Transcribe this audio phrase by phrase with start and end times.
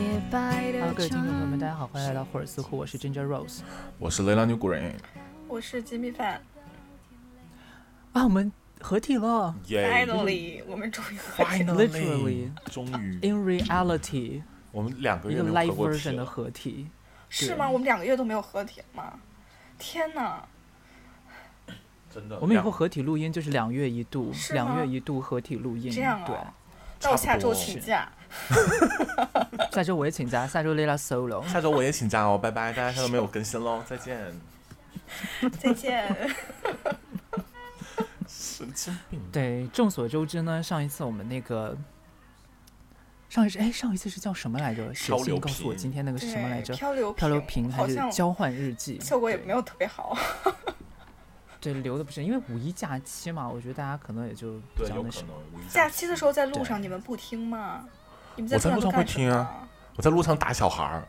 [0.00, 3.60] 位听众朋友们，大家好，欢迎来到霍尔斯库，我是 Ginger Rose。
[3.98, 4.94] 我是 Layla New Green，
[5.46, 6.42] 我是鸡米范
[8.12, 11.74] 啊，我们合体了耶，finally，我们终于合体了。
[11.74, 16.88] Finally Literally 终于，，in reality，我们两个一个月没有 live 合过体 version 的，合体。
[17.28, 17.70] 是吗？
[17.70, 19.18] 我们两个月都没有合体吗？
[19.78, 20.44] 天哪！
[22.12, 22.40] 真的。
[22.40, 25.92] 我们以后合体录音就是两月一度，两月一度合体录音。
[25.92, 26.52] 这样对，啊，
[27.02, 28.10] 那我下周请假。
[29.72, 31.46] 下周我也请假，下周 Lila solo。
[31.48, 34.32] 下周我也请假哦，拜拜，大家下周没有更新喽，再见。
[35.58, 36.14] 再见。
[38.28, 39.20] 神经病。
[39.32, 41.76] 对，众所周知呢，上一次我们那个。
[43.28, 44.94] 上一次哎，上一次是叫什么来着？
[44.94, 46.72] 写漂流信告诉我今天那个是什么来着，？
[46.74, 49.00] 漂流漂流瓶还是交换日记？
[49.00, 50.16] 效果也没有特别好。
[51.60, 55.34] 对， 留的不是因为五一假期嘛，我觉得大家可能也就比较那什么。
[55.52, 57.88] 五一假期的时候在路上你们不听吗？
[58.36, 59.68] 我在路上会听啊？
[59.96, 61.08] 我在路上打小孩儿，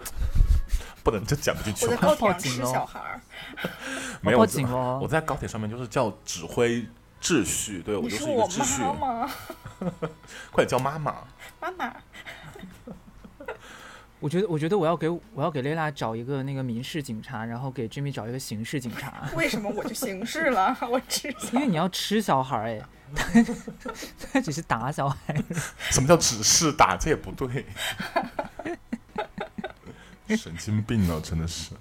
[1.04, 1.96] 不能这讲不进去我在。
[1.96, 3.20] 高铁上吃报警喽小孩儿。
[4.22, 5.06] 没有，警喽我！
[5.06, 6.86] 在高铁上面就是叫指挥
[7.20, 8.82] 秩序，对我就是是一个秩序。
[8.82, 9.30] 妈吗？
[10.50, 11.14] 快点叫妈妈。
[11.60, 11.94] 妈妈，
[14.18, 20.76] 我觉得，我觉得我要给我要给蕾拉找一个那个民事警察，然后给 Jimmy 找一个刑事警察，为什么我就刑事了？
[20.90, 22.80] 我吃因为你要吃小孩儿哎，
[23.14, 23.42] 他
[24.32, 25.34] 他只是打小孩，
[25.90, 26.96] 什么叫只是打？
[26.96, 27.66] 这也不对。
[30.36, 31.72] 神经病呢，真的是。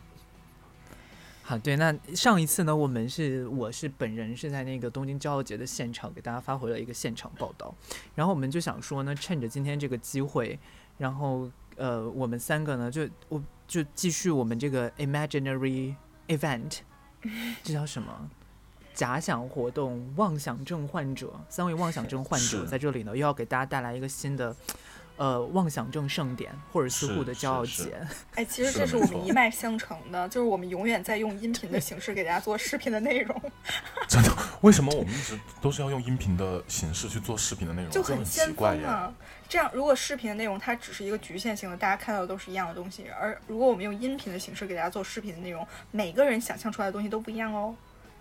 [1.42, 7.74] 好，对，那上一次呢，我们是我是本人是在那个东京骄傲节的现场给大家发回了一个现场报道，
[8.16, 10.58] 然后我们就想说呢，趁着今天这个机会，
[10.98, 15.96] 然后呃，我们三个呢就我就继续我们这个 imaginary
[16.28, 16.80] event，
[17.64, 18.30] 这叫什么？
[18.96, 24.56] 假想活动，妄想症患者，三位妄想症患者在这里呢，又要给大家带来一个新的，
[25.18, 28.00] 呃，妄想症盛典，霍尔斯是户的骄傲节。
[28.36, 33.42] 哎，其实这是我们一脉相承的，就是我们永远在用音频的形式给大家 做视频的内容，
[34.08, 37.92] 真的，为什么我们一直都是要用音频的形式去做视频的内容？
[37.92, 38.82] 就很奇先怪呀。
[38.82, 39.14] 锋啊。
[39.48, 47.76] 这样，如果视频的内容它只是一个局限性的，大家看到的都是一样的东西，而如果我们用音频的形式给大家做视频的内容，每个人想象出来的东西都不一样哦。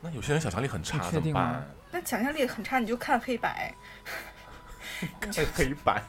[0.04, 1.68] 那有些人想象力很差，确怎么定吗办？
[1.90, 3.74] 那想象力很差，你就看黑白。
[5.18, 6.02] 看黑白。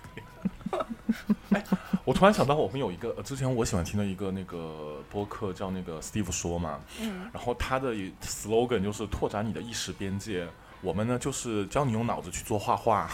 [1.51, 1.63] 哎，
[2.03, 10.45] 我突然想到，我们有一个呃，之前我喜欢听的一个那个播客叫那个 Steve 说嘛，嗯，然后他的 slogan 就是拓展你的意识边界。
[10.81, 13.09] 我们呢，就是教你用脑子去做画画。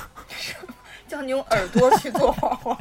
[1.07, 2.77] 教你用耳朵去做画画，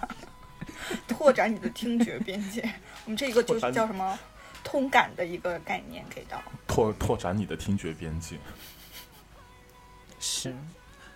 [1.06, 2.62] 拓展你的听觉边界。
[3.05, 4.19] 我们这个就是叫什么？
[4.62, 6.41] 通感的一个概念给到。
[6.66, 8.38] 拓拓展你的听觉边界。
[10.19, 10.54] 是，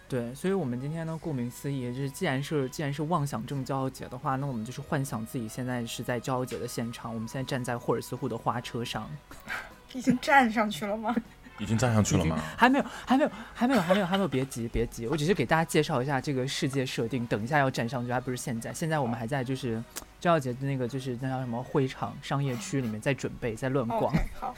[0.09, 9.11] 对，所以我们今天呢，顾名思义，就是既然是既然是妄想症骄傲节的话，那我们就是幻想自己现在是在骄傲节的现场，我们现在站在霍尔斯湖的花车上，
[9.93, 11.15] 已经站上去了吗？
[11.59, 12.37] 已经站上去了吗？
[12.57, 19.83] 还没有，还没有，还没有，还没有，还没有，别急，别急，我只是给大家介绍一下这个世界设定，等一下要站上去，还不是现在，现在我们还在就是
[20.21, 24.13] 骄傲节的那个就是那叫什么会场商业区里面在准备，在乱逛。
[24.39, 24.55] 好，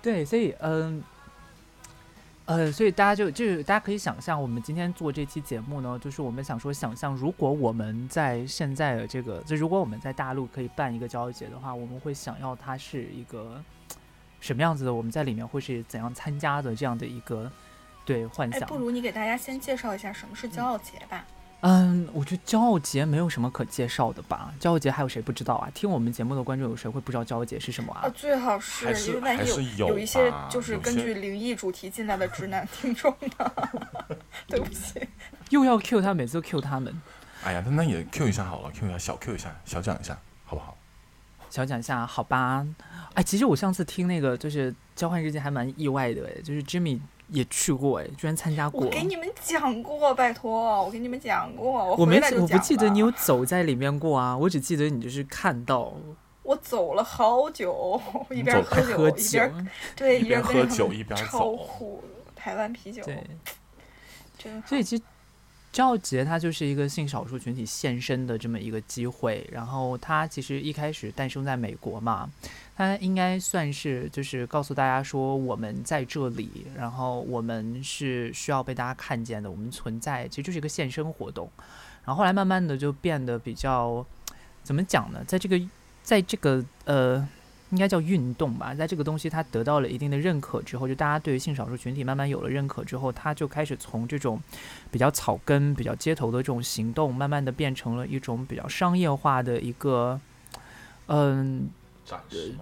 [0.00, 1.02] 对，所以嗯。
[2.48, 13.62] 呃，所以大家就就是大家可以想象，我们今天做这期节目呢，就是我们想说，想象如果我们在现在的这个，就如果我们在大陆可以办一个骄傲节的话，我们会想要它是一个
[14.40, 14.92] 什么样子的？
[14.94, 17.50] 我们在里面会是怎样参加的这样的一个
[18.04, 18.68] 对幻哎，想？
[18.68, 21.24] 不如你给大家先介绍一下什么是骄傲节吧。
[21.60, 24.54] 嗯，我觉得骄傲节没有什么可介绍的吧？
[24.60, 25.68] 骄傲节还有谁不知道啊？
[25.74, 28.08] 听我们节目的观众有谁会不知道骄傲节是什么啊啊，？
[28.14, 33.52] 最好还是是因为万一还是有有一些就是根据灵异主题进来的直男 听众呢，
[34.46, 35.00] 对不起。
[35.50, 36.94] 又要 Q 他，每次都 Q 他们。
[37.42, 40.77] 哎呀，那那也 Q 一下好了，Q 一下，小 Q 一下，小讲一下，好不好？
[41.50, 42.66] 小讲一下，好吧？
[43.14, 48.82] 哎，其实我上次听那个就是交换日记还蛮意外的，哎，就是 Jimmy 也去过，哎，居然参加过。
[48.82, 55.92] 我给你们讲过，拜托，我给你们讲过，我我没来我不记得你有走在里面过啊，我只记得你就是看到。
[56.42, 58.00] 我走了好久，
[58.30, 62.02] 一边喝酒喝一边， 对一边喝酒一边超走苦
[62.34, 63.22] 台湾啤酒，对，
[64.38, 65.02] 真所以其实
[65.78, 72.28] 赵杰他就是一个性少数群体现身的这么一个机会，然后他其实一开始诞生在美国嘛，
[72.76, 81.48] 他应该算是就是告诉大家说我们在这里，然后我们是需要被大家看见的，我们存在其实就是一个现身活动，
[82.04, 84.04] 然后后来慢慢的就变得比较
[84.64, 85.60] 怎么讲呢，在这个
[86.02, 87.28] 在这个呃
[87.70, 94.40] 应该叫运动吧，在这个东西它得到了一定的认可之后，就大家对于性少数群体慢慢有了认可之后，它就开始从这种
[94.90, 100.20] 比较草根、比较街头的这种行动，慢慢的变成了一种比较商业化的一个，
[101.06, 101.68] 嗯，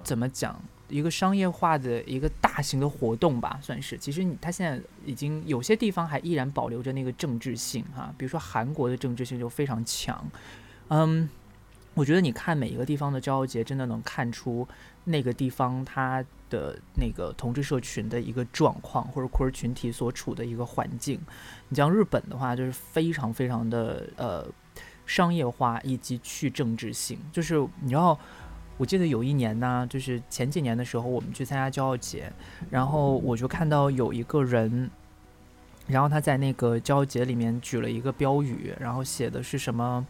[0.03, 0.61] 怎么讲？
[0.89, 3.99] 一个商业化的一个大型的活动吧，算是。
[3.99, 10.25] 其实你它现在已经有些地方还依然保留着那个政治性哈，比如说韩国的政治性就非常强。
[10.87, 11.29] 嗯，
[11.95, 14.69] 我觉得你看每一个地方的骄傲节，真的能看出
[15.07, 21.19] 那个地方它的那个同志社群的一个状况，或者 queer 群体所处的一个环境。
[21.71, 24.47] 你像日本的话，就是非常非常的呃
[25.07, 28.19] 商业化以及去政治性，就是你知道。
[28.79, 32.31] 我记得有一年呢，就是前几年的时候，我们去参加骄傲节，
[32.69, 34.91] 然后我就看到有一个人，
[35.87, 40.07] 然后他在那个骄傲节里面举了一个标语，然后写的是什么，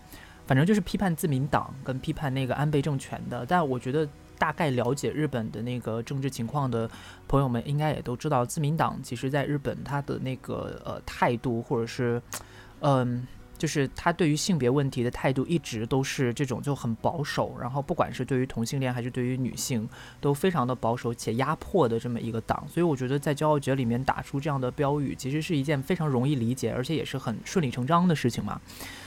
[0.49, 3.46] 反正就是批判自民党跟批判那个安倍政权的。
[3.46, 6.88] 但我觉得大概了解日本的那个政治情况的
[7.26, 12.20] 朋友们，应该也都知道，自民党其实在日本他的那个呃态度，或者是
[12.80, 13.26] 嗯。
[13.56, 19.88] 就是他对于性别问题的态度一直都是这种就很保守，然后不管是对于同性恋还是对于女性
[20.20, 28.60] 都非常的保守且压迫的这么一个党，所以我觉得在骄傲节里面打出这样的标语，其实是一件非常容易理解，而且也是很顺理成章的事情嘛。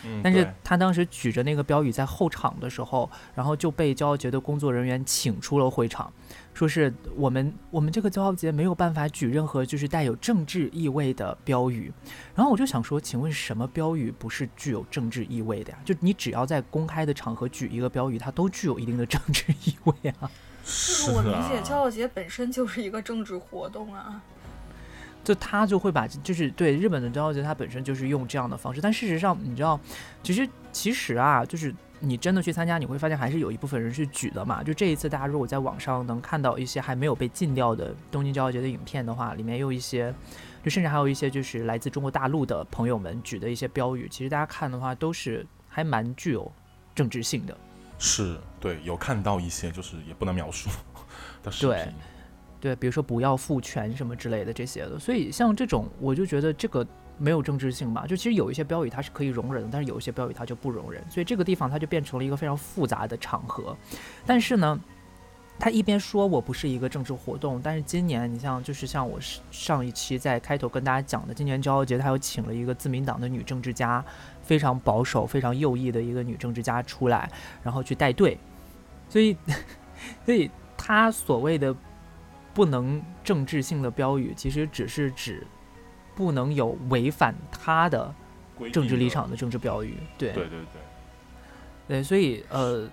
[0.05, 6.11] 嗯，但是他当时举着那个标语在候场的时候，然后就被骄傲节的工作人员请出了会场。
[6.59, 11.89] 说是我们我们这个骄傲节没有办法举任何就是带有政治意味的标语，
[12.35, 15.77] 然后我就想说，请问什么标语不是具有政治意味的呀？
[15.85, 20.29] 就你只要在公开的场合举一个标语，它都具有一定的政治意味啊。
[20.65, 24.21] 是我理解，骄傲节本身就是一个政治活动啊。
[25.23, 29.79] 就他就会把就是对日本的骄傲节，它本身就是用这样的方式，但事实上你知道，
[30.21, 31.73] 其实其实啊，就是。
[32.01, 34.63] 你真的去参加，你会发现还是有一部分人是举的嘛。
[34.63, 40.13] 就这一次，大家如果在网上能看到一些还没有被禁掉的东京骄傲节的影片的话，里面有一些，
[40.63, 46.51] 就甚至还有一些就是来自中国大陆的朋友们举的一些标语，其实大家看的话都是还蛮具有
[46.95, 47.57] 政治性的。
[47.97, 50.69] 是对，有看到一些就是也不能描述
[51.43, 51.93] 的视频。
[52.61, 54.97] 对，比如说不要父权什么之类的这些的。
[54.97, 56.85] 所以像这种，我就觉得这个。
[57.19, 58.07] 没有政治性吧？
[58.07, 63.77] 就其实有一些标语它是可以容忍的，但是有一些标语它就不容忍，所以这个地方它就变成了一个非常复杂的场合。
[64.25, 64.79] 但是呢，
[65.59, 69.19] 他一边说我不是一个政治活动，但是今年你像就是像我
[69.51, 74.03] 上一期在开头跟大家讲的，今年骄傲节他又请了一个自民党的女政治家，
[74.41, 77.29] 非常保守、非常右翼的一个女政治家出来，
[77.61, 78.39] 然后去带队。
[79.09, 79.35] 所以，
[80.25, 81.75] 所以他所谓的
[82.53, 85.45] 不能政治性的标语，其实只是指。
[86.19, 88.13] 不能有违反他的
[88.73, 90.33] 政治立场的政治标语，对。
[90.33, 90.81] 对对对，
[91.87, 92.85] 对，所以呃，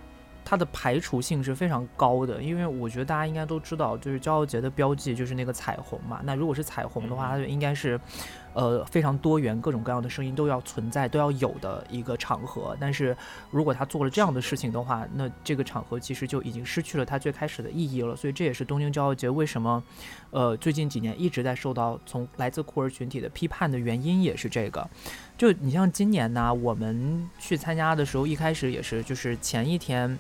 [0.45, 8.01] 它的排除性是非常高的，因为我觉得大家应该都知道，就是骄傲节的标记就是那个彩虹嘛，那如果是彩虹的话，它就应该是。
[8.57, 12.75] 呃，非常多元，各种各样的声音都要存在，都要有的一个场合。
[12.81, 13.15] 但是
[13.51, 18.17] 如果他做了这样的事情的话，那这个场合其实就已经失去了它最开始的意义了。
[18.17, 19.83] 所以这也是东京骄傲节为什么，
[20.31, 24.89] 呃，最近几年一直在受到从来自酷儿群体的批判的原因，也是这个。
[25.37, 30.19] 就你像今年呢，我们去参加的时候，一开始也是，就是前一天。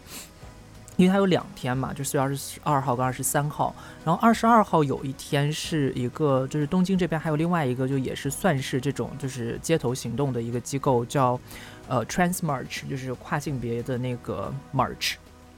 [0.96, 3.74] 因为它有两天嘛，就四月二十二号跟二十三号。
[4.04, 11.38] 然后二十二号有一天是一个，就是东京这边还有另外一个，就也是算是这种就是街头行动的一个机构，叫
[11.86, 15.16] 呃 Trans March，就是跨性别的那个 March，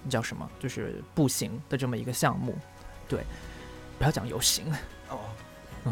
[0.09, 0.51] 叫什么？
[0.59, 2.59] 就是步行的这么一个项目。
[3.09, 3.21] 对，
[3.97, 4.65] 不要讲游行
[5.09, 5.21] 哦，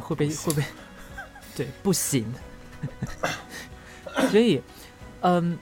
[0.00, 0.64] 会被会被
[1.54, 2.26] 对不行。
[4.30, 4.60] 所以，
[5.20, 5.56] 嗯。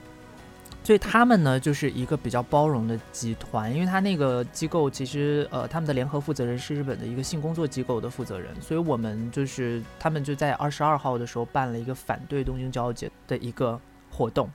[0.85, 14.47] 所以他们呢，就是一个比较包容的集团，因为他那个机构其实，呃，他们的联合负责人是日本的一个性工作机构的负责人，所以我们就是他们就在二十二号的时候办了一个反对东京骄傲节的一个活动，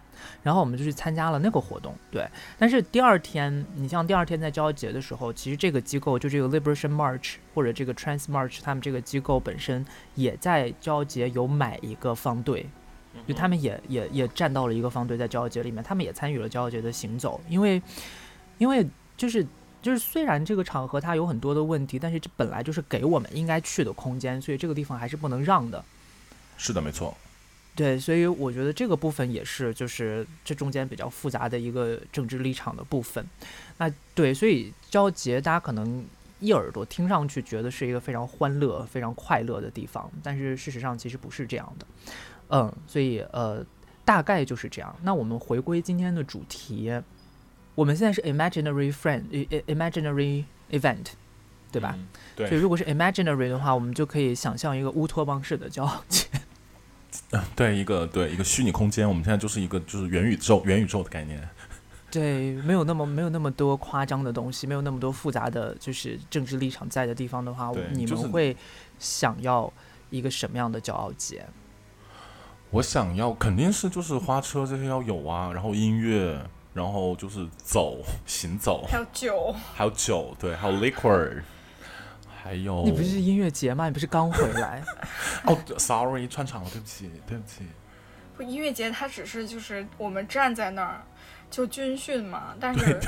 [0.44, 2.24] 然后我们就去参加了那个活动，对。
[2.56, 9.84] 但是第二天，你像第二天在骄傲节的时候，其实这个机构就这个 Liberation March 或者这个 Trans March，他们这个机构本身
[10.14, 12.66] 也在骄傲节有买一个方队。
[13.26, 17.80] 就他们也也也站到了一个方队，在骄傲节里面，他们也参与了骄傲节的行走，因为，
[18.58, 18.86] 因为
[19.16, 19.44] 就是
[19.82, 25.84] 就是虽然这个场合它有很多的问题，但是这本来就是给我们应该去的空间，所以这个地方还是不能让的。
[26.56, 27.16] 是的，没错。
[27.74, 33.24] 对，所以我觉得这个部分也是，就是这中间比较复杂的一个政治立场的部分。
[33.78, 36.04] 那对，所以骄傲节大家可能
[36.40, 41.86] 一耳朵听上去觉得是一个非常欢乐、非常快乐的地方，但是事实上其实不是这样的。
[42.50, 43.64] 嗯，所以呃，
[44.04, 44.94] 大概就是这样。
[45.02, 46.92] 那我们回归今天的主题，
[47.74, 51.06] 我们现在是 imaginary friend，imaginary event，
[51.72, 51.94] 对吧？
[51.96, 56.26] 嗯所以对如果是 imaginary 的话，我们就可以想象一个乌托邦式的骄傲节。
[57.54, 61.46] 对一个对一个虚拟空间，我们现在就是一个就是元宇宙元宇宙的概念。
[62.10, 68.56] 对，没有那么没有那么多夸张的东西，没有那么多复杂的就是政治立场在的地方的话，你就是们会
[68.98, 69.72] 想要
[70.08, 71.46] 一个什么样的骄傲节？
[72.70, 76.40] 我想要肯定是就是花车这些要有啊，然后音乐，
[76.72, 81.42] 然后就是走行走，还有酒，还有酒，对，还有 liquor，
[82.40, 83.86] 还有你不是音乐节吗？
[83.86, 84.80] 你不是刚回来？
[85.46, 87.64] 哦，sorry 串场了，对不起，对不起。
[88.36, 91.02] 不音乐节它只是就是我们站在那儿
[91.50, 93.00] 就军训嘛，但是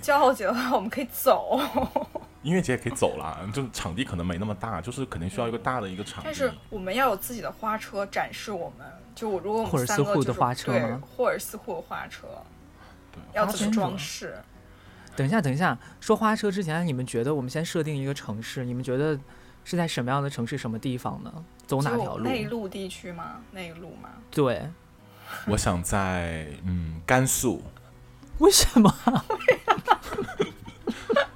[0.00, 1.60] 骄傲节的话我们可以走，
[2.42, 6.22] 音乐节也可以走啦，就是场地可能没那么大，就是肯定需要一个大的一个场地。
[6.24, 8.86] 但是我们要有自己的花车展示我们。
[9.18, 12.28] 就我如果我霍尔们三斯户的个就是对花车吗霍尔斯户的花车
[13.34, 14.38] 要怎么装饰？
[15.16, 19.18] 等一下，等一下，说花车之前，你们觉得我们先设定一个城市，你们觉得
[19.64, 21.44] 是在什么样的城市、什么地方呢？
[21.66, 22.22] 走哪条路？
[22.22, 23.40] 内陆地区吗？
[23.50, 24.10] 内陆吗？
[24.30, 24.62] 对，
[25.48, 27.60] 我想在嗯甘肃，
[28.38, 28.94] 为什么？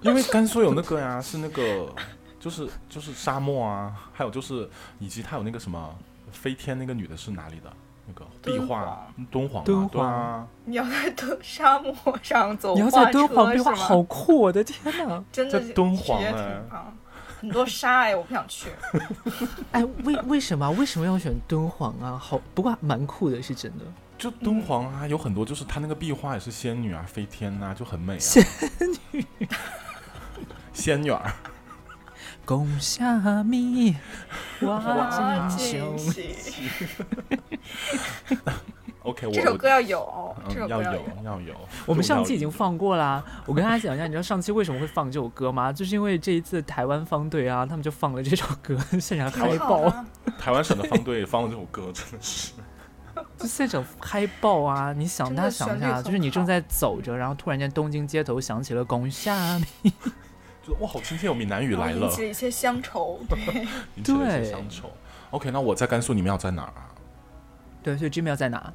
[0.02, 1.92] 因为甘肃有那个呀，是那个
[2.38, 4.70] 就是就是沙漠啊，还有就是
[5.00, 5.92] 以及它有那个什么
[6.32, 7.72] 飞天那个女的是哪里的？
[8.04, 14.40] 那个壁画，敦煌啊，敦对啊，你要在敦沙漠上走你要在敦煌壁画，好酷！
[14.40, 15.22] 我的天哪！
[15.30, 16.82] 真的在敦煌体验哎
[17.40, 18.70] 很多沙哎，我不想去。
[19.70, 22.18] 哎，为为什么为什么要选敦煌啊？
[22.18, 23.84] 好，不过蛮酷的，是真的。
[24.18, 28.18] 就敦煌啊，有很多就是它那个壁画也是仙女啊，飞天呐、就很美啊。
[28.18, 28.44] 仙
[29.12, 29.24] 女，
[30.72, 31.32] 仙女儿，
[32.52, 33.96] 宫下米，
[34.60, 35.96] 哇，挖惊金熊。
[35.96, 36.36] 喜
[39.02, 41.00] ！OK，我这首歌要有，这首歌要有。
[41.24, 41.54] 要有。
[41.86, 43.24] 我们上期已经放过啦。
[43.46, 45.72] 我跟大家讲一下，你知道上期为什么会放这首歌吗？
[45.72, 49.90] 就是因为这一次台湾方队啊，他们就放了这首歌， 现场嗨爆，
[50.38, 52.52] 台湾省的方队放了这首歌，真的是。
[53.38, 54.92] 就现场嗨爆啊！
[54.92, 59.90] 你想，大家想一下，就是你正在走着，然后突然间东京街头响起了宫下米，
[60.62, 63.20] 就哇，好亲切，有闽南语来了引，起了一些乡愁。
[63.28, 63.38] 对，
[63.96, 64.90] 引起了一些乡愁。
[65.30, 66.88] OK，那我在甘肃，你们要在哪儿啊？
[67.82, 68.72] 对，所以 Jimmy 要在哪？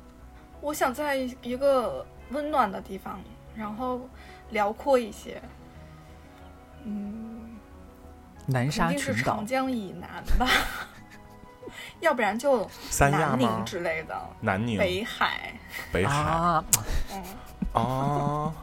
[0.59, 3.19] 我想在一个温暖的地方，
[3.55, 4.01] 然后
[4.49, 5.41] 辽阔一些。
[6.83, 7.57] 嗯，
[8.45, 9.35] 南沙群岛。
[9.35, 10.47] 长江以南吧，
[12.01, 13.63] 要不然就三亚南宁吗？
[13.65, 15.53] 之类的，南宁、北海。
[15.91, 16.65] 北海啊，
[17.13, 17.23] 嗯，
[17.73, 18.53] 啊，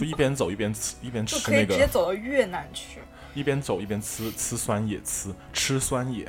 [0.00, 3.00] 就一边走一边吃，一边就可以直接吃那个，走到越南去
[3.34, 6.26] 一边走一边吃吃酸野，吃吃酸野。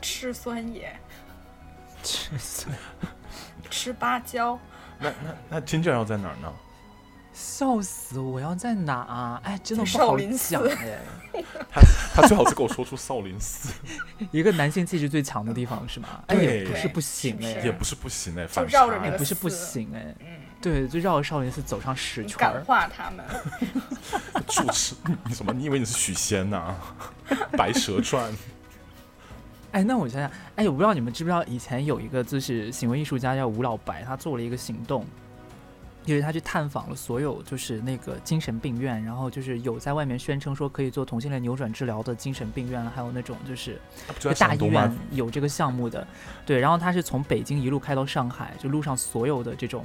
[0.00, 0.96] 吃酸野，
[2.04, 2.72] 吃酸
[3.68, 4.56] 吃芭蕉。
[5.00, 6.52] 那那那金卷要在哪儿呢？
[7.32, 8.20] 笑死！
[8.20, 9.40] 我要在哪啊？
[9.42, 11.00] 哎，真的在不好少林寺讲哎。
[11.72, 11.80] 他
[12.14, 13.72] 他最好是给我说出少林寺，
[14.30, 16.22] 一个男性气质最强的地方是吗？
[16.28, 20.14] 哎，也不是不行哎，也不是不行哎，反差哎绕着那个也不是不行哎。
[20.20, 20.26] 嗯，
[20.60, 22.64] 对，就绕着少林寺走上十圈感。
[22.64, 23.24] 化他们。
[24.48, 25.52] 主持你什么？
[25.52, 26.74] 你以为你是许仙呐、
[27.52, 28.32] 白蛇传
[29.70, 35.04] 》哎，那我想想，哎，我不知道你们知不知道，以前有一个就是行为艺术家叫吴老白，他做了一个行动，
[36.04, 43.78] 就是他去探访了所有就是那个精神病院，然后就是有在外面宣称说可以做同性恋扭转治疗的精神病院，还有那种就是
[44.18, 44.90] 就大医院？
[45.10, 46.04] 有这个项目的，
[46.46, 49.84] 对，然后他是从北京一路开到上海，就路上所有的这种。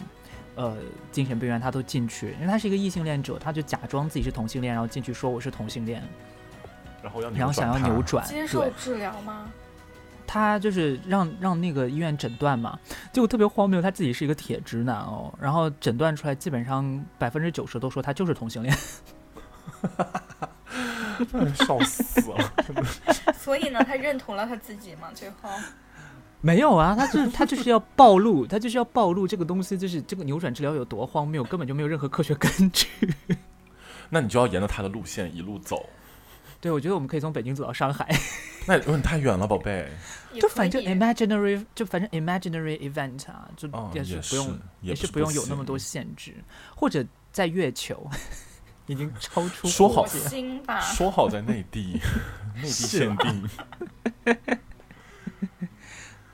[0.56, 0.78] 呃，
[1.12, 6.04] 精神病院他都进去，因为他是一个异性恋者，他就假装自己是同性恋，然后进去说我是同性恋，
[7.02, 9.52] 然后要然后想要扭扭转，接受，治疗吗？
[10.26, 12.80] 他就是让让那个医院诊断嘛，
[13.12, 18.76] 结果特别荒谬，他自己是一个铁直男哦，然后诊断出来基本上百分之九十都说他就是同性恋，
[21.30, 22.54] 他， 笑死了。
[23.38, 25.10] 所以呢，他认同了他自己嘛？
[25.14, 25.50] 最后，
[26.46, 32.86] 没有啊，他就是他就是要暴露，他就是要暴露这个东西，就是这个扭转治疗有多荒谬，根本就没有任何科学根据。
[34.12, 35.90] 那你就要沿着他的路线一路走，
[36.60, 38.06] 对，我觉得我们可以从北京走到上海，
[38.68, 39.90] 那有点太远了，宝贝。
[40.40, 44.48] 就反正 imaginary 就反正 imaginary event 啊，就哦，也也是不用
[44.82, 46.36] 也也是不用有那么多限制，
[46.76, 48.06] 或者在月球
[48.88, 50.06] 已经超出说好
[50.82, 52.02] 说好在内地，
[52.54, 53.50] 内地是限定。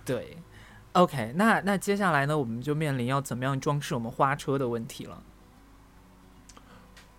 [0.09, 0.37] 对
[0.93, 5.21] ，OK，那那接下来呢，我们就面临要怎么样装饰我们花车的问题了。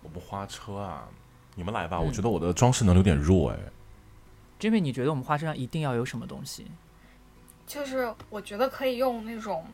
[0.03, 1.07] 我们花车啊，
[1.55, 1.97] 你们来吧。
[1.99, 3.57] 嗯我觉得我的装饰能力有点弱哎。
[4.59, 6.67] Jimmy，你觉得我们花车上一定要有什么东西？
[7.65, 9.65] 就是我觉得可以用那种，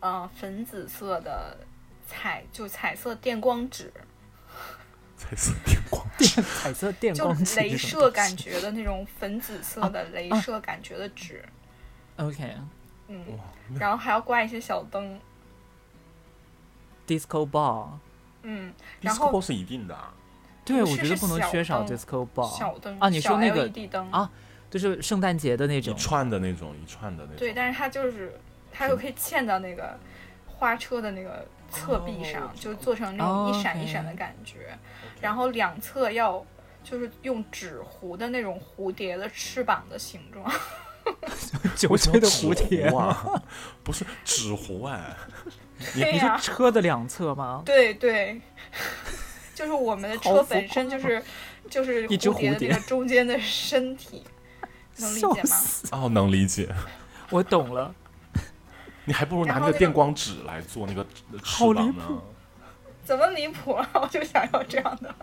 [0.00, 1.56] 呃，粉紫色的
[2.08, 3.92] 彩，就彩色电光纸，
[5.16, 6.28] 彩色电光电
[6.60, 11.44] 彩色电就光就镭射感觉的那种粉紫色的镭射感觉的纸，
[12.16, 12.56] OK
[13.08, 13.24] 嗯，
[13.78, 15.20] 然后还要挂一些小灯
[17.06, 17.88] ，disco ball，
[18.42, 20.14] 嗯，然后 disco 是一定的啊。
[20.64, 24.10] 对我觉得不能缺少 disco ball 小灯啊，你说那个 LED 灯。
[24.10, 24.30] 啊
[24.70, 25.94] 就是圣诞节的那种。
[25.94, 27.38] 一，串的那种，一串的那种。
[27.38, 28.40] 对，但是它就是
[28.72, 29.96] 它又可以嵌到那个
[30.48, 34.76] 花车的那个侧壁上，哦就做成那种一闪一闪的感觉。
[35.20, 36.44] 然后两侧要
[36.82, 40.44] 就是用纸糊的那种蝴蝶的翅膀的形状，
[41.76, 43.24] 九为什么岁的蝴蝶啊？
[43.82, 45.16] 不是纸糊哎，
[45.94, 47.62] 对你呀、是车的两侧吗？
[47.64, 48.40] 对对，
[49.54, 51.22] 就是我们的车本身就是
[51.68, 54.24] 就是一只蝴蝶的那个中间的身体，
[54.98, 55.56] 能理解吗？
[55.92, 56.72] 哦，能理解。
[57.30, 57.92] 我懂了，
[59.04, 62.20] 你还不如拿那个电光纸来做那个翅好离膀呢谱。
[63.04, 63.88] 怎么离谱啊？
[64.00, 65.14] 我就想要这样的。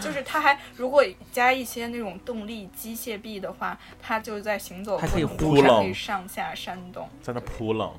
[0.00, 7.08] 就是它还如果加一些那种动力机械臂的话，它就在行走还可以过程呼浪中可以上下扇动。
[7.22, 7.92] 在那扑棱，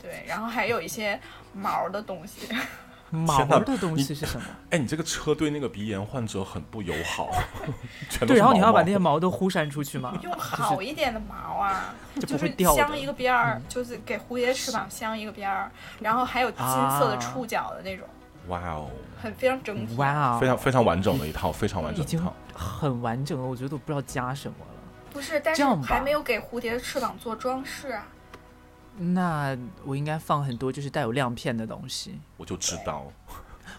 [0.00, 1.20] 对，然后还有一些
[1.52, 2.48] 毛的东西，
[3.10, 4.46] 毛的东西是什么？
[4.70, 7.28] 哎，你这个车对那个鼻炎患者很不友好，
[8.08, 18.06] 全都对，然后你要把那些毛都忽扇出去吗， 用好一点的毛啊，就就是镶一个边儿，就是给蝴蝶翅膀镶一个边儿，然后还有金色的啊触角的那种，
[18.48, 19.94] 哇哦，很非常整体。
[19.96, 22.34] 哇哦，非常非常完整的一套，非常完整已经的一套。
[22.54, 24.74] 很完整了，我觉得我不知道加什么了。
[25.12, 28.06] 不是，但是这样还没有给蝴蝶的翅膀做装饰啊。
[28.96, 33.10] 那我应该放很多就是带有亮片的东西，我就知道，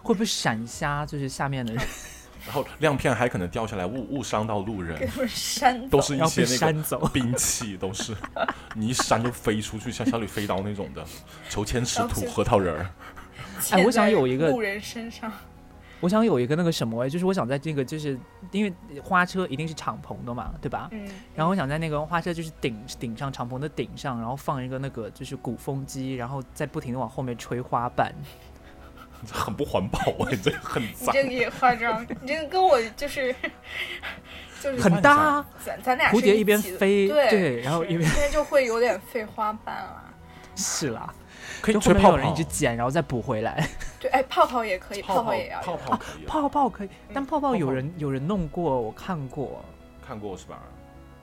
[0.01, 1.05] 会不会闪瞎？
[1.05, 1.83] 就是下面的人
[2.45, 7.07] 然后亮片还可能掉下来误误伤到路给人，他们扇走都是一些那个。
[7.09, 8.15] 兵器，都是
[8.73, 11.05] 你一扇就飞出去，像小李飞刀那种的，
[11.49, 12.89] 求签石土然后就核桃仁儿。
[13.71, 15.31] 哎我想有一个路人身上，
[16.01, 18.17] 我想有一个那个什么哎，就是我想在这个就是
[18.51, 20.89] 因为花车一定是敞篷的嘛，对吧？
[20.91, 28.13] 嗯，然后我想在那个花车就是顶顶上敞篷的顶上，然后放一个那个就是鼓风机，然后再不停的往后面吹花瓣。
[29.31, 31.15] 很不环保哎，这个很脏。
[31.15, 33.35] 你这个也夸张，你这个跟我就是
[34.59, 40.11] 就是很搭啊，咱咱俩蝴蝶一边飞，对然后一边现在就会有点废花瓣了。
[40.57, 41.13] 是啦，
[41.61, 43.67] 可以就后吹泡泡面有人一直，捡，然后再补回来。
[43.99, 45.61] 对，哎，泡泡也可以，泡泡也要。
[45.61, 49.63] 泡泡可以，泡泡可以，但嗯泡泡有人有人弄过，我看过。
[50.05, 50.59] 看过是吧？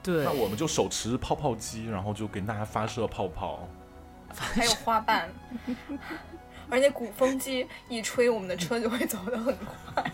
[0.03, 3.69] 对那，我们就手持泡泡机，然后就给大家发射泡泡。
[4.35, 5.29] 还有花瓣，
[6.71, 10.05] 而且鼓风机一吹，我们的车就会走得很快。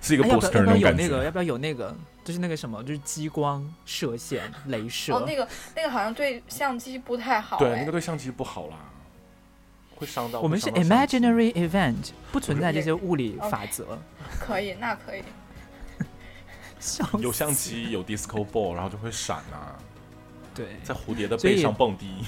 [0.00, 1.24] 是一个哎要不要 booster 要不要那有那个？
[1.24, 1.96] 要不要有那个？
[2.22, 2.82] 就是那个什么？
[2.84, 5.14] 就是激光射线、镭射。
[5.14, 7.58] 哦，那个那个好像对相机不太好。
[7.58, 8.76] 对，哎那个对相机不好啦，
[10.00, 10.40] 会伤到。
[10.40, 13.98] 我们是 imaginary event，不存在这些物理法则。
[14.40, 15.22] 可以，那可以。
[16.80, 19.76] 笑有相死机，有 disco ball，然后就会闪啊，
[20.54, 22.24] 对在蝴蝶的背上蹦迪。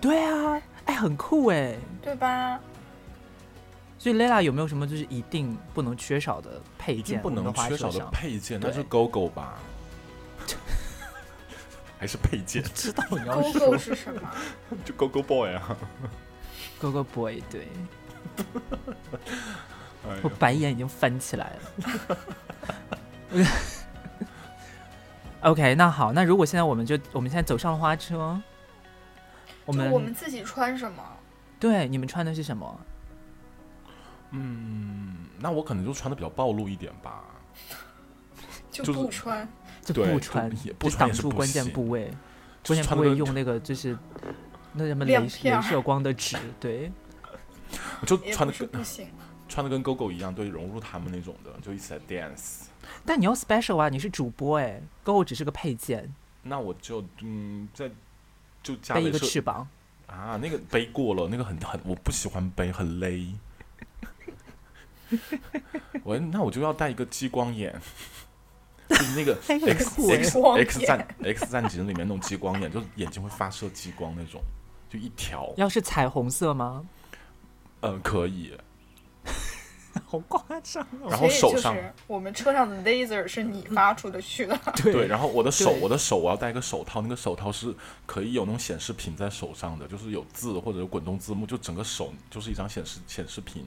[0.00, 1.74] 对啊，哎，很酷哎。
[2.02, 2.60] 对吧？
[3.98, 7.20] 所以 Lela 有没有什么就是一定不能缺少的配件？
[7.22, 9.58] 不能缺少的配件，那对是 GoGo 吧？
[11.98, 12.62] 还是配件？
[12.74, 14.20] 知道你要勾说勾是什么？
[14.84, 15.76] 就 GoGo Boy 啊！
[16.80, 17.68] Go Go Boy，对
[20.08, 22.16] 哎我白眼已经翻起来了。
[25.42, 28.40] OK，那好，那如果现在我们就我们现在走上了花车，
[29.64, 31.02] 我们我们自己穿什么？
[31.60, 32.80] 对你们穿的是什么？
[34.30, 37.24] 嗯，那我可能就穿的比较暴露一点吧。
[38.70, 39.48] 就就是不穿。
[39.82, 42.12] 就就不穿，也不穿也不挡住关键部位，
[42.66, 43.96] 关键部位用那个就是
[44.78, 46.90] 那什么镭射光的纸，对，
[48.00, 49.08] 我 就穿的跟不行，
[49.48, 52.66] 穿的跟 GoGo 一样，对，融入他们那种的，就一起来 dance。
[53.04, 57.90] 但你要 special 啊，你是主播哎狗狗只是个配件，那我就嗯，在
[58.62, 59.68] 就加背一个翅膀。
[60.06, 63.34] 啊，那个背过了，那个很很，我不喜欢背，很勒。
[66.02, 67.74] 我那我就要带一个激光眼，
[68.88, 74.42] 就是那个 X X 光 X 战 X 战警里面那种激光眼，就是眼睛会发射激光那种，
[74.88, 75.52] 就一条。
[75.56, 76.84] 要是彩虹色吗？
[77.80, 78.56] 嗯，可以。
[80.06, 81.08] 好夸张哦！
[81.10, 84.56] 然后手上我们车上的 laser 是你发出的去的。
[84.82, 87.74] 对，然后我的手，我的手我要戴一个手套，那个手套是
[88.06, 93.66] 可以有那种显示屏在手上的，就是有字或者有滚动字幕，就整个手就是一张显示显示屏。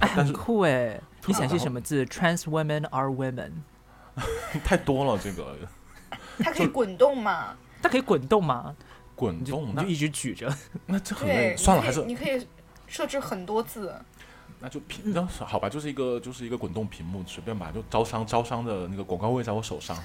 [0.00, 1.00] 哎，很但是酷哎！
[1.26, 3.52] 你显示什么字？Trans women are women。
[4.62, 5.56] 太多了，这个
[6.38, 7.56] 它可以滚动嘛？
[7.82, 8.76] 它可以滚动吗？
[9.20, 10.50] 滚动那你就一直举着。
[10.86, 12.46] 那这很累，，算了，还是你可以
[12.86, 13.94] 设置很多字。
[14.58, 19.94] 那就屏，那是好吧，就是一个就是一个滚动屏幕，随便吧，就招商招商的那个广告位在我手上。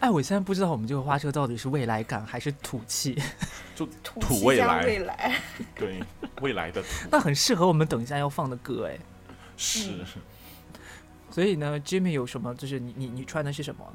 [0.00, 3.20] 哎，我现在不知道我们这个花车到底是未来感还是土气，
[3.76, 5.38] 就土土未来未来，
[5.76, 6.02] 对
[6.40, 8.98] 未来的土那很适合我们等一下要放的歌哎。
[9.58, 10.06] 是嗯
[11.30, 12.52] 所以呢，Jimmy 有什么？
[12.56, 13.86] 就是你你你穿的是什么？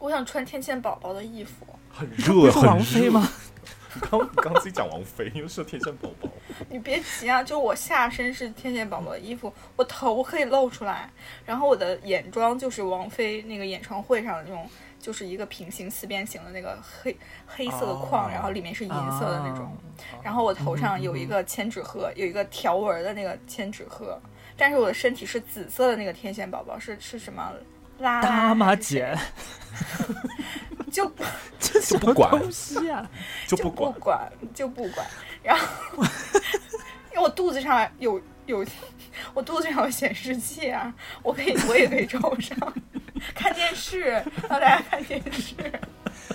[0.00, 1.64] 我想穿天线宝宝的衣服。
[1.92, 3.10] 很热，很是王菲热？
[3.12, 3.28] 吗？
[4.10, 6.28] 刚刚自己讲王菲，又是天线宝宝。
[6.68, 11.10] 你别急啊，就我下身是天线宝宝的衣服，我头可以露出来，
[11.44, 14.66] 然后我的眼妆就是王菲那个演唱会上的那种，
[15.00, 17.14] 就是一个平行四边形的那个黑
[17.46, 19.66] 黑色的框，哦然后里面是银色的那种。
[19.66, 19.76] 啊
[20.22, 24.18] 然后我头上有一个千纸鹤，有一个条纹的那个千纸鹤，
[24.56, 27.52] 但是我的身体是紫色的那个天线宝宝，是是什么？
[28.00, 29.16] 大妈姐，
[30.90, 31.10] 就
[31.58, 33.08] 这什么不管东西啊？
[33.46, 35.06] 就不就不管，就不管，
[35.42, 35.64] 然后
[37.12, 38.64] 因为我肚子上有有
[39.34, 42.56] 我肚子上有显示器啊，我可以我也可以照上
[43.34, 45.54] 看电视，让大家看电视。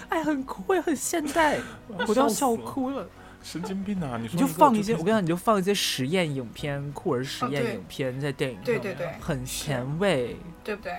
[0.10, 3.08] 哎，很酷，呀很现代，我都要笑哭了。
[3.42, 4.18] 神经病啊！
[4.20, 10.94] 你说你就放一些，我跟你讲，你就放一些实验影片、酷儿实验影片在电影上面对对对很前卫，对不对？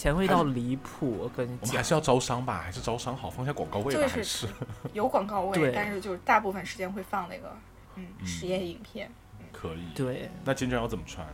[0.00, 1.14] 前卫到离谱。
[1.20, 4.46] 我跟你讲我们还，是要招商吧，还是招商好，放下广告位吧，就是还是
[4.94, 7.54] 有广告位，但是就是大部分时间会放那个
[7.96, 9.10] 嗯嗯实验影片。
[9.52, 9.84] 可以。
[9.94, 11.26] 对，那今天要怎么穿？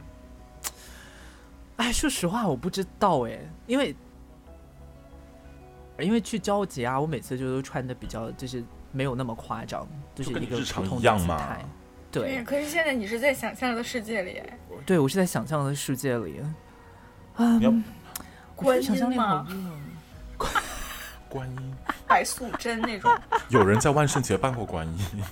[1.76, 3.94] 哎，说实话，我不知道哎，因为
[6.00, 11.64] 因为去交节啊，我每次就都穿的比较就是没有那么夸张，就是一个就跟你日常普通的样嘛姿态。
[12.10, 14.42] 对，可是现在你是在想象的世界里，
[14.84, 16.42] 对我是在想象的世界里。
[17.36, 17.76] 啊，你要我
[18.56, 19.78] 观想象力好音吗？
[20.38, 20.48] 弱。
[21.28, 21.74] 观音，
[22.08, 23.14] 白素贞那种。
[23.50, 25.22] 有人在万圣节扮过观音，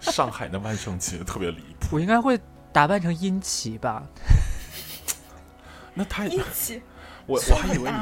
[0.00, 1.88] 上海的万圣节特别离谱。
[1.92, 2.38] 我应该会
[2.72, 4.02] 打扮成殷琦吧？
[5.94, 6.82] 那太一起
[7.24, 7.98] 我我还以为你？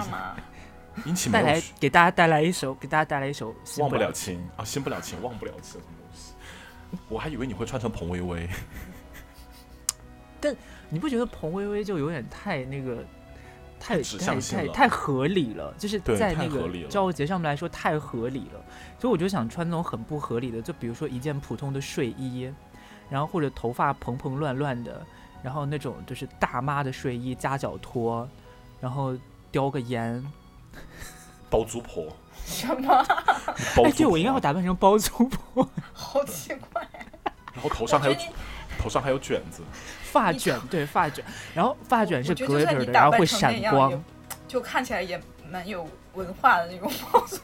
[1.05, 6.33] 殷琦带来没有给大家带来一首，给大家带来一首忘不了了情啊，新不了情，忘不了情什么东西？
[7.09, 8.49] 我还以为你会穿成彭薇薇，
[10.41, 10.57] 但
[10.89, 13.05] 你不觉得彭薇薇就有点太那个？
[13.79, 14.67] 太指太向性了。
[14.73, 16.89] 太太合理了，就是在那个太合理了。
[16.89, 18.61] 交节上面来说太合理了，
[18.99, 22.53] 所以我就想穿那种很不合理的，就比如说一件普通的睡衣，
[23.09, 25.05] 然后或者头发蓬蓬乱乱的，
[25.43, 28.29] 然后那种就是大妈的睡衣夹脚拖，
[28.81, 29.17] 然后
[29.53, 30.25] 叼个烟，
[31.49, 32.09] 包租婆，
[32.45, 32.93] 什么？
[33.85, 36.87] 哎，对我应该婆会打扮成包租婆， 好奇怪。
[37.55, 38.17] 然后头上还有
[38.79, 39.63] 头上还有卷子，
[40.17, 41.25] 发卷对发卷，
[41.55, 44.03] 然后发卷是我觉得就算 glitter 的，然后会闪光。
[44.49, 46.91] 就看起来也蛮有文化的那种。